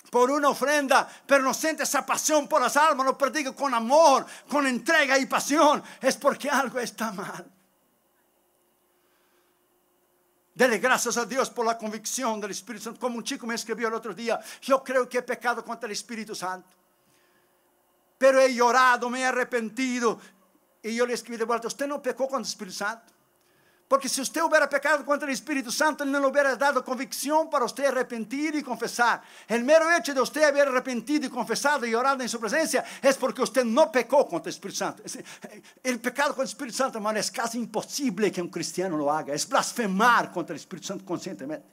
por 0.08 0.30
una 0.30 0.50
ofrenda, 0.50 1.08
pero 1.26 1.42
no 1.42 1.52
siente 1.52 1.82
esa 1.82 2.06
pasión 2.06 2.46
por 2.46 2.62
las 2.62 2.76
almas, 2.76 3.04
no 3.04 3.18
predica 3.18 3.50
con 3.56 3.74
amor, 3.74 4.24
con 4.48 4.68
entrega 4.68 5.18
y 5.18 5.26
pasión, 5.26 5.82
es 6.00 6.16
porque 6.16 6.48
algo 6.48 6.78
está 6.78 7.10
mal. 7.10 7.44
Dele 10.54 10.78
gracias 10.78 11.16
a 11.16 11.26
Dios 11.26 11.50
por 11.50 11.66
la 11.66 11.76
convicción 11.76 12.40
del 12.40 12.52
Espíritu 12.52 12.84
Santo. 12.84 13.00
Como 13.00 13.16
un 13.16 13.24
chico 13.24 13.48
me 13.48 13.56
escribió 13.56 13.88
el 13.88 13.94
otro 13.94 14.14
día, 14.14 14.38
yo 14.62 14.84
creo 14.84 15.08
que 15.08 15.18
he 15.18 15.22
pecado 15.22 15.64
contra 15.64 15.88
el 15.88 15.92
Espíritu 15.92 16.36
Santo. 16.36 16.68
Pero 18.16 18.40
he 18.40 18.54
llorado, 18.54 19.10
me 19.10 19.22
he 19.22 19.24
arrepentido, 19.24 20.20
y 20.82 20.94
yo 20.94 21.06
le 21.06 21.14
escribí 21.14 21.36
de 21.36 21.44
vuelta, 21.44 21.66
usted 21.66 21.86
no 21.86 22.00
pecó 22.00 22.28
contra 22.28 22.38
el 22.38 22.46
Espíritu 22.46 22.76
Santo. 22.76 23.12
Porque 23.88 24.06
si 24.06 24.20
usted 24.20 24.42
hubiera 24.42 24.68
pecado 24.68 25.02
contra 25.02 25.26
el 25.26 25.32
Espíritu 25.32 25.72
Santo, 25.72 26.04
Él 26.04 26.12
no 26.12 26.20
le 26.20 26.26
hubiera 26.26 26.54
dado 26.56 26.84
convicción 26.84 27.48
para 27.48 27.64
usted 27.64 27.86
arrepentir 27.86 28.54
y 28.54 28.62
confesar. 28.62 29.22
El 29.48 29.64
mero 29.64 29.90
hecho 29.90 30.12
de 30.12 30.20
usted 30.20 30.42
haber 30.42 30.68
arrepentido 30.68 31.26
y 31.26 31.30
confesado 31.30 31.86
y 31.86 31.94
orado 31.94 32.22
en 32.22 32.28
su 32.28 32.38
presencia 32.38 32.84
es 33.00 33.16
porque 33.16 33.40
usted 33.40 33.64
no 33.64 33.90
pecó 33.90 34.28
contra 34.28 34.50
el 34.50 34.54
Espíritu 34.54 34.76
Santo. 34.76 35.02
El 35.82 36.00
pecado 36.00 36.28
contra 36.28 36.42
el 36.42 36.50
Espíritu 36.50 36.76
Santo, 36.76 36.98
hermano, 36.98 37.18
es 37.18 37.30
casi 37.30 37.56
imposible 37.56 38.30
que 38.30 38.42
un 38.42 38.50
cristiano 38.50 38.94
lo 38.94 39.10
haga. 39.10 39.32
Es 39.32 39.48
blasfemar 39.48 40.30
contra 40.30 40.54
el 40.54 40.60
Espíritu 40.60 40.88
Santo 40.88 41.06
conscientemente. 41.06 41.66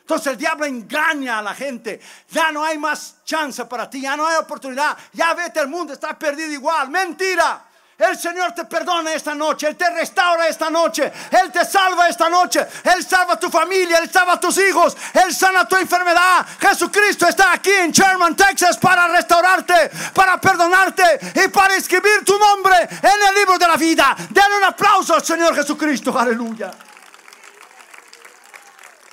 Entonces 0.00 0.32
el 0.32 0.36
diablo 0.36 0.66
engaña 0.66 1.38
a 1.38 1.42
la 1.42 1.54
gente. 1.54 1.98
Ya 2.28 2.52
no 2.52 2.62
hay 2.62 2.76
más 2.76 3.24
chance 3.24 3.64
para 3.64 3.88
ti, 3.88 4.02
ya 4.02 4.18
no 4.18 4.26
hay 4.26 4.36
oportunidad. 4.36 4.98
Ya 5.14 5.32
vete, 5.32 5.60
el 5.60 5.68
mundo 5.68 5.94
está 5.94 6.18
perdido 6.18 6.52
igual. 6.52 6.90
Mentira. 6.90 7.68
El 7.98 8.18
Señor 8.18 8.52
te 8.52 8.64
perdona 8.64 9.12
esta 9.12 9.34
noche, 9.34 9.68
Él 9.68 9.76
te 9.76 9.88
restaura 9.90 10.48
esta 10.48 10.70
noche, 10.70 11.12
Él 11.30 11.52
te 11.52 11.64
salva 11.64 12.08
esta 12.08 12.28
noche, 12.28 12.66
Él 12.84 13.04
salva 13.04 13.34
a 13.34 13.38
tu 13.38 13.48
familia, 13.48 13.98
Él 13.98 14.10
salva 14.10 14.32
a 14.34 14.40
tus 14.40 14.58
hijos, 14.58 14.96
Él 15.12 15.34
sana 15.34 15.68
tu 15.68 15.76
enfermedad. 15.76 16.46
Jesucristo 16.58 17.28
está 17.28 17.52
aquí 17.52 17.70
en 17.70 17.92
Sherman, 17.92 18.34
Texas 18.34 18.78
para 18.78 19.06
restaurarte, 19.08 19.90
para 20.14 20.40
perdonarte 20.40 21.20
y 21.44 21.48
para 21.48 21.76
escribir 21.76 22.24
tu 22.24 22.36
nombre 22.38 22.76
en 22.80 23.28
el 23.28 23.34
libro 23.34 23.58
de 23.58 23.68
la 23.68 23.76
vida. 23.76 24.16
Denle 24.30 24.56
un 24.56 24.64
aplauso 24.64 25.14
al 25.14 25.24
Señor 25.24 25.54
Jesucristo, 25.54 26.18
aleluya. 26.18 26.72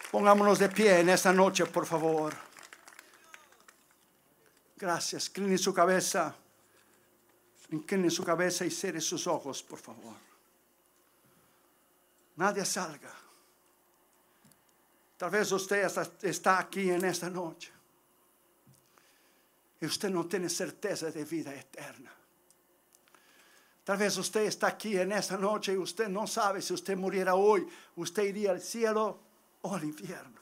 Pongámonos 0.09 0.57
de 0.57 0.69
pie 0.69 1.01
en 1.01 1.09
esta 1.09 1.31
noche, 1.31 1.65
por 1.67 1.85
favor. 1.85 2.33
Gracias. 4.77 5.29
Cline 5.29 5.57
su 5.57 5.73
cabeza. 5.73 6.33
Incline 7.71 8.09
su 8.09 8.23
cabeza 8.23 8.65
y 8.65 8.71
cierre 8.71 9.01
sus 9.01 9.27
ojos, 9.27 9.61
por 9.61 9.79
favor. 9.79 10.15
Nadie 12.35 12.65
salga. 12.65 13.13
Tal 15.17 15.29
vez 15.29 15.51
usted 15.51 15.85
está 16.21 16.59
aquí 16.59 16.89
en 16.89 17.03
esta 17.03 17.29
noche 17.29 17.71
y 19.81 19.85
usted 19.85 20.09
no 20.09 20.25
tiene 20.25 20.49
certeza 20.49 21.11
de 21.11 21.25
vida 21.25 21.53
eterna. 21.53 22.11
Tal 23.83 23.97
vez 23.97 24.17
usted 24.17 24.41
está 24.41 24.67
aquí 24.67 24.97
en 24.97 25.11
esta 25.11 25.37
noche 25.37 25.73
y 25.73 25.77
usted 25.77 26.07
no 26.09 26.27
sabe 26.27 26.61
si 26.61 26.73
usted 26.73 26.95
muriera 26.95 27.35
hoy, 27.35 27.67
usted 27.95 28.23
iría 28.23 28.51
al 28.51 28.61
cielo 28.61 29.19
o 29.61 29.75
al 29.75 29.83
infierno. 29.83 30.38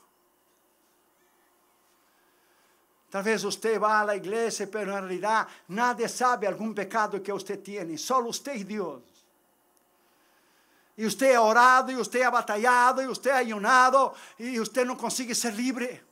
Tal 3.09 3.23
vez 3.23 3.43
usted 3.43 3.79
va 3.79 4.01
a 4.01 4.05
la 4.05 4.15
iglesia, 4.15 4.67
pero 4.69 4.93
en 4.93 5.01
realidad 5.07 5.47
nadie 5.69 6.09
sabe 6.09 6.45
algún 6.45 6.75
pecado 6.75 7.23
que 7.23 7.31
usted 7.31 7.61
tiene, 7.63 7.97
solo 7.97 8.29
usted 8.29 8.55
y 8.55 8.63
Dios. 8.65 9.01
Y 10.97 11.05
usted 11.05 11.35
ha 11.35 11.41
orado, 11.41 11.91
y 11.91 11.95
usted 11.95 12.23
ha 12.23 12.29
batallado, 12.29 13.01
y 13.01 13.07
usted 13.07 13.31
ha 13.31 13.37
ayunado, 13.37 14.13
y 14.39 14.59
usted 14.59 14.85
no 14.85 14.97
consigue 14.97 15.33
ser 15.35 15.53
libre. 15.53 16.03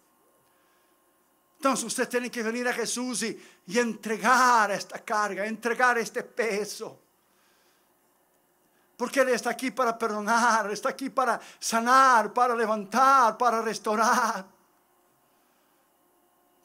Entonces 1.58 1.86
usted 1.86 2.08
tiene 2.08 2.30
que 2.30 2.44
venir 2.44 2.68
a 2.68 2.74
Jesús 2.74 3.24
y, 3.24 3.44
y 3.66 3.80
entregar 3.80 4.72
esta 4.72 5.00
carga, 5.00 5.46
entregar 5.46 5.98
este 5.98 6.24
peso. 6.24 7.00
Porque 8.96 9.20
Él 9.22 9.30
está 9.30 9.50
aquí 9.50 9.72
para 9.72 9.98
perdonar, 9.98 10.72
está 10.72 10.90
aquí 10.90 11.10
para 11.10 11.42
sanar, 11.60 12.32
para 12.32 12.56
levantar, 12.56 13.38
para 13.38 13.62
restaurar. 13.62 14.55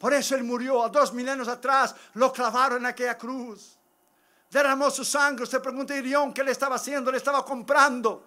Por 0.01 0.15
eso 0.15 0.35
Él 0.35 0.45
murió 0.45 0.83
a 0.83 0.89
dos 0.89 1.13
milenios 1.13 1.47
atrás, 1.47 1.95
lo 2.15 2.33
clavaron 2.33 2.79
en 2.79 2.87
aquella 2.87 3.19
cruz. 3.19 3.77
Derramó 4.51 4.91
su 4.91 5.05
sangre. 5.05 5.45
Usted 5.45 5.61
pregunta 5.61 5.95
Irión 5.95 6.33
qué 6.33 6.43
le 6.43 6.53
estaba 6.53 6.77
haciendo. 6.77 7.13
Le 7.13 7.19
estaba 7.19 7.45
comprando 7.45 8.25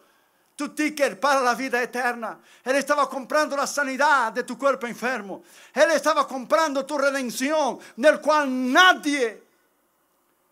tu 0.56 0.70
ticket 0.70 1.20
para 1.20 1.42
la 1.42 1.56
vida 1.56 1.82
eterna. 1.82 2.40
Él 2.64 2.76
estaba 2.76 3.10
comprando 3.10 3.58
la 3.58 3.66
sanidad 3.66 4.32
de 4.32 4.44
tu 4.44 4.56
cuerpo 4.56 4.86
enfermo. 4.86 5.42
Él 5.74 5.90
estaba 5.90 6.28
comprando 6.28 6.86
tu 6.86 6.96
redención, 6.96 7.80
del 7.96 8.22
cual 8.22 8.72
nadie 8.72 9.44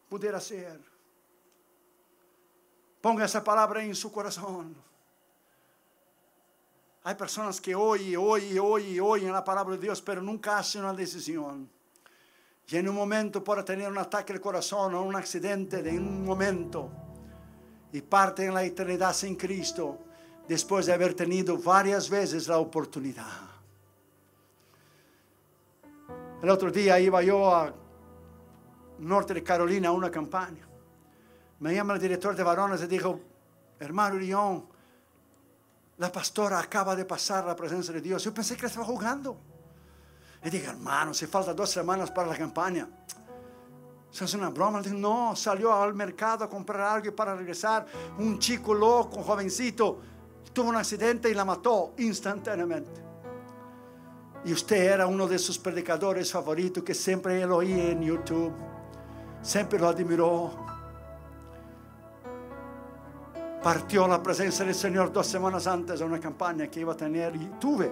pudiera 0.10 0.40
ser. 0.42 0.80
Ponga 3.00 3.26
esa 3.26 3.44
palabra 3.44 3.84
en 3.84 3.94
su 3.94 4.12
corazón. 4.12 4.76
Hay 7.04 7.16
personas 7.16 7.60
que 7.60 7.74
oyen, 7.74 8.18
oyen, 8.18 8.60
oyen, 8.60 9.02
oyen 9.02 9.32
la 9.32 9.44
palabra 9.44 9.76
de 9.76 9.82
Dios, 9.82 10.02
pero 10.02 10.22
nunca 10.22 10.60
hacen 10.60 10.82
una 10.84 10.94
decisión. 10.94 11.68
Y 12.68 12.78
en 12.78 12.88
un 12.88 12.96
momento 12.96 13.44
puede 13.44 13.64
tener 13.64 13.90
un 13.90 13.98
ataque 13.98 14.34
al 14.34 14.40
corazón 14.40 14.94
o 14.94 15.02
un 15.02 15.16
accidente 15.16 15.82
de 15.82 15.98
un 15.98 16.24
momento 16.24 16.90
y 17.92 18.02
parte 18.02 18.46
en 18.46 18.54
la 18.54 18.64
eternidad 18.64 19.14
sin 19.14 19.36
Cristo 19.36 19.98
después 20.48 20.86
de 20.86 20.94
haber 20.94 21.14
tenido 21.14 21.58
varias 21.58 22.10
veces 22.10 22.48
la 22.48 22.58
oportunidad. 22.58 23.52
El 26.42 26.50
otro 26.50 26.72
día 26.72 27.00
iba 27.00 27.22
yo 27.22 27.54
a 27.54 27.74
norte 29.00 29.34
de 29.34 29.44
Carolina 29.44 29.90
a 29.90 29.92
una 29.92 30.10
campaña. 30.10 30.68
Me 31.60 31.76
llama 31.76 31.94
el 31.94 32.00
director 32.00 32.36
de 32.36 32.44
varones 32.44 32.82
y 32.82 32.88
dijo, 32.88 33.20
hermano 33.80 34.16
León, 34.16 34.66
la 36.02 36.12
pastora 36.12 36.58
acaba 36.58 36.96
de 36.96 37.06
pasar 37.06 37.46
la 37.46 37.56
presencia 37.56 37.94
de 37.94 38.02
Dios. 38.02 38.24
Yo 38.24 38.34
pensé 38.34 38.58
que 38.58 38.66
estaba 38.66 38.84
jugando. 38.84 39.38
Y 40.44 40.50
dije, 40.50 40.66
hermano, 40.66 41.14
si 41.14 41.28
falta 41.28 41.54
dos 41.54 41.70
semanas 41.70 42.10
para 42.10 42.28
la 42.28 42.36
campaña. 42.36 42.90
Eso 44.12 44.26
es 44.26 44.34
una 44.34 44.50
broma. 44.50 44.82
Dije, 44.82 44.96
no, 44.96 45.36
salió 45.36 45.72
al 45.72 45.94
mercado 45.94 46.44
a 46.44 46.50
comprar 46.50 46.82
algo 46.82 47.16
para 47.16 47.36
regresar. 47.36 47.86
Un 48.18 48.40
chico 48.40 48.74
loco, 48.74 49.22
jovencito, 49.22 50.00
tuvo 50.52 50.70
un 50.70 50.78
accidente 50.78 51.30
y 51.30 51.36
la 51.36 51.46
mató 51.46 51.94
instantáneamente. 52.00 53.00
Y 54.44 54.54
usted 54.54 54.94
era 54.94 55.06
uno 55.06 55.28
de 55.28 55.38
sus 55.38 55.60
predicadores 55.60 56.32
favoritos 56.32 56.84
que 56.84 56.96
siempre 56.96 57.46
lo 57.46 57.58
oía 57.58 57.92
en 57.92 58.02
YouTube. 58.02 58.52
Siempre 59.44 59.78
lo 59.78 59.90
admiró 59.90 60.71
partió 63.62 64.08
la 64.08 64.22
presencia 64.22 64.66
del 64.66 64.76
Señor 64.76 65.12
dos 65.12 65.28
semanas 65.28 65.68
antes 65.68 66.00
de 66.00 66.06
una 66.06 66.20
campaña 66.20 66.68
que 66.68 66.80
iba 66.80 66.94
a 66.94 66.98
tener 66.98 67.36
y 67.36 67.52
tuve 67.60 67.92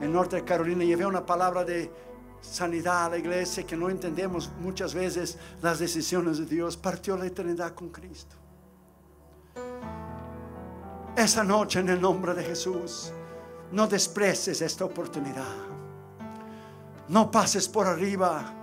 en 0.00 0.12
Norte 0.12 0.42
Carolina, 0.42 0.84
llevé 0.84 1.06
una 1.06 1.24
palabra 1.24 1.64
de 1.64 1.90
sanidad 2.40 3.06
a 3.06 3.10
la 3.10 3.18
iglesia 3.18 3.64
que 3.64 3.76
no 3.76 3.88
entendemos 3.88 4.50
muchas 4.60 4.94
veces 4.94 5.38
las 5.60 5.78
decisiones 5.78 6.38
de 6.38 6.46
Dios. 6.46 6.76
Partió 6.76 7.16
la 7.16 7.26
eternidad 7.26 7.72
con 7.72 7.90
Cristo. 7.90 8.34
Esa 11.16 11.44
noche 11.44 11.78
en 11.80 11.90
el 11.90 12.00
nombre 12.00 12.34
de 12.34 12.42
Jesús, 12.42 13.12
no 13.70 13.86
desprecies 13.86 14.60
esta 14.60 14.84
oportunidad. 14.84 15.54
No 17.08 17.30
pases 17.30 17.68
por 17.68 17.86
arriba. 17.86 18.61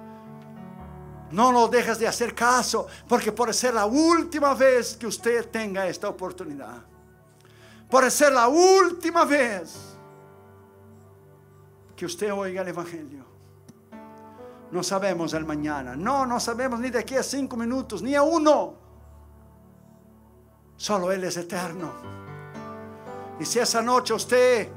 No 1.31 1.51
lo 1.51 1.67
dejes 1.67 1.99
de 1.99 2.07
hacer 2.07 2.33
caso, 2.33 2.87
porque 3.07 3.31
puede 3.31 3.53
ser 3.53 3.73
la 3.73 3.85
última 3.85 4.53
vez 4.53 4.97
que 4.97 5.07
usted 5.07 5.49
tenga 5.49 5.87
esta 5.87 6.09
oportunidad. 6.09 6.77
Puede 7.89 8.09
ser 8.11 8.31
la 8.33 8.47
última 8.47 9.25
vez 9.25 9.75
que 11.95 12.05
usted 12.05 12.33
oiga 12.33 12.61
el 12.61 12.67
Evangelio. 12.69 13.25
No 14.71 14.83
sabemos 14.83 15.33
el 15.33 15.45
mañana. 15.45 15.95
No, 15.95 16.25
no 16.25 16.39
sabemos 16.39 16.79
ni 16.79 16.89
de 16.89 16.99
aquí 16.99 17.15
a 17.15 17.23
cinco 17.23 17.57
minutos, 17.57 18.01
ni 18.01 18.15
a 18.15 18.21
uno. 18.21 18.75
Solo 20.77 21.11
Él 21.11 21.23
es 21.23 21.37
eterno. 21.37 21.91
Y 23.39 23.45
si 23.45 23.59
esa 23.59 23.81
noche 23.81 24.13
usted 24.13 24.69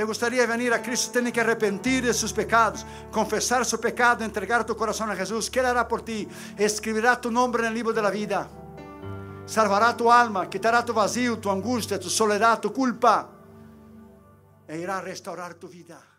te 0.00 0.04
gustaría 0.04 0.46
venir 0.46 0.72
a 0.72 0.80
Cristo, 0.80 1.12
tiene 1.12 1.30
que 1.30 1.42
arrepentir 1.42 2.06
de 2.06 2.14
sus 2.14 2.32
pecados, 2.32 2.86
confesar 3.12 3.66
su 3.66 3.78
pecado, 3.78 4.24
entregar 4.24 4.64
tu 4.64 4.74
corazón 4.74 5.10
a 5.10 5.14
Jesús. 5.14 5.50
¿Qué 5.50 5.60
hará 5.60 5.86
por 5.86 6.00
ti? 6.00 6.26
Escribirá 6.56 7.20
tu 7.20 7.30
nombre 7.30 7.64
en 7.64 7.68
el 7.68 7.74
libro 7.74 7.92
de 7.92 8.00
la 8.00 8.08
vida. 8.08 8.48
Salvará 9.44 9.94
tu 9.94 10.10
alma, 10.10 10.48
quitará 10.48 10.82
tu 10.82 10.94
vacío, 10.94 11.38
tu 11.38 11.50
angustia, 11.50 12.00
tu 12.00 12.08
soledad, 12.08 12.60
tu 12.60 12.72
culpa. 12.72 13.28
E 14.66 14.78
irá 14.78 15.02
restaurar 15.02 15.52
tu 15.52 15.68
vida. 15.68 16.09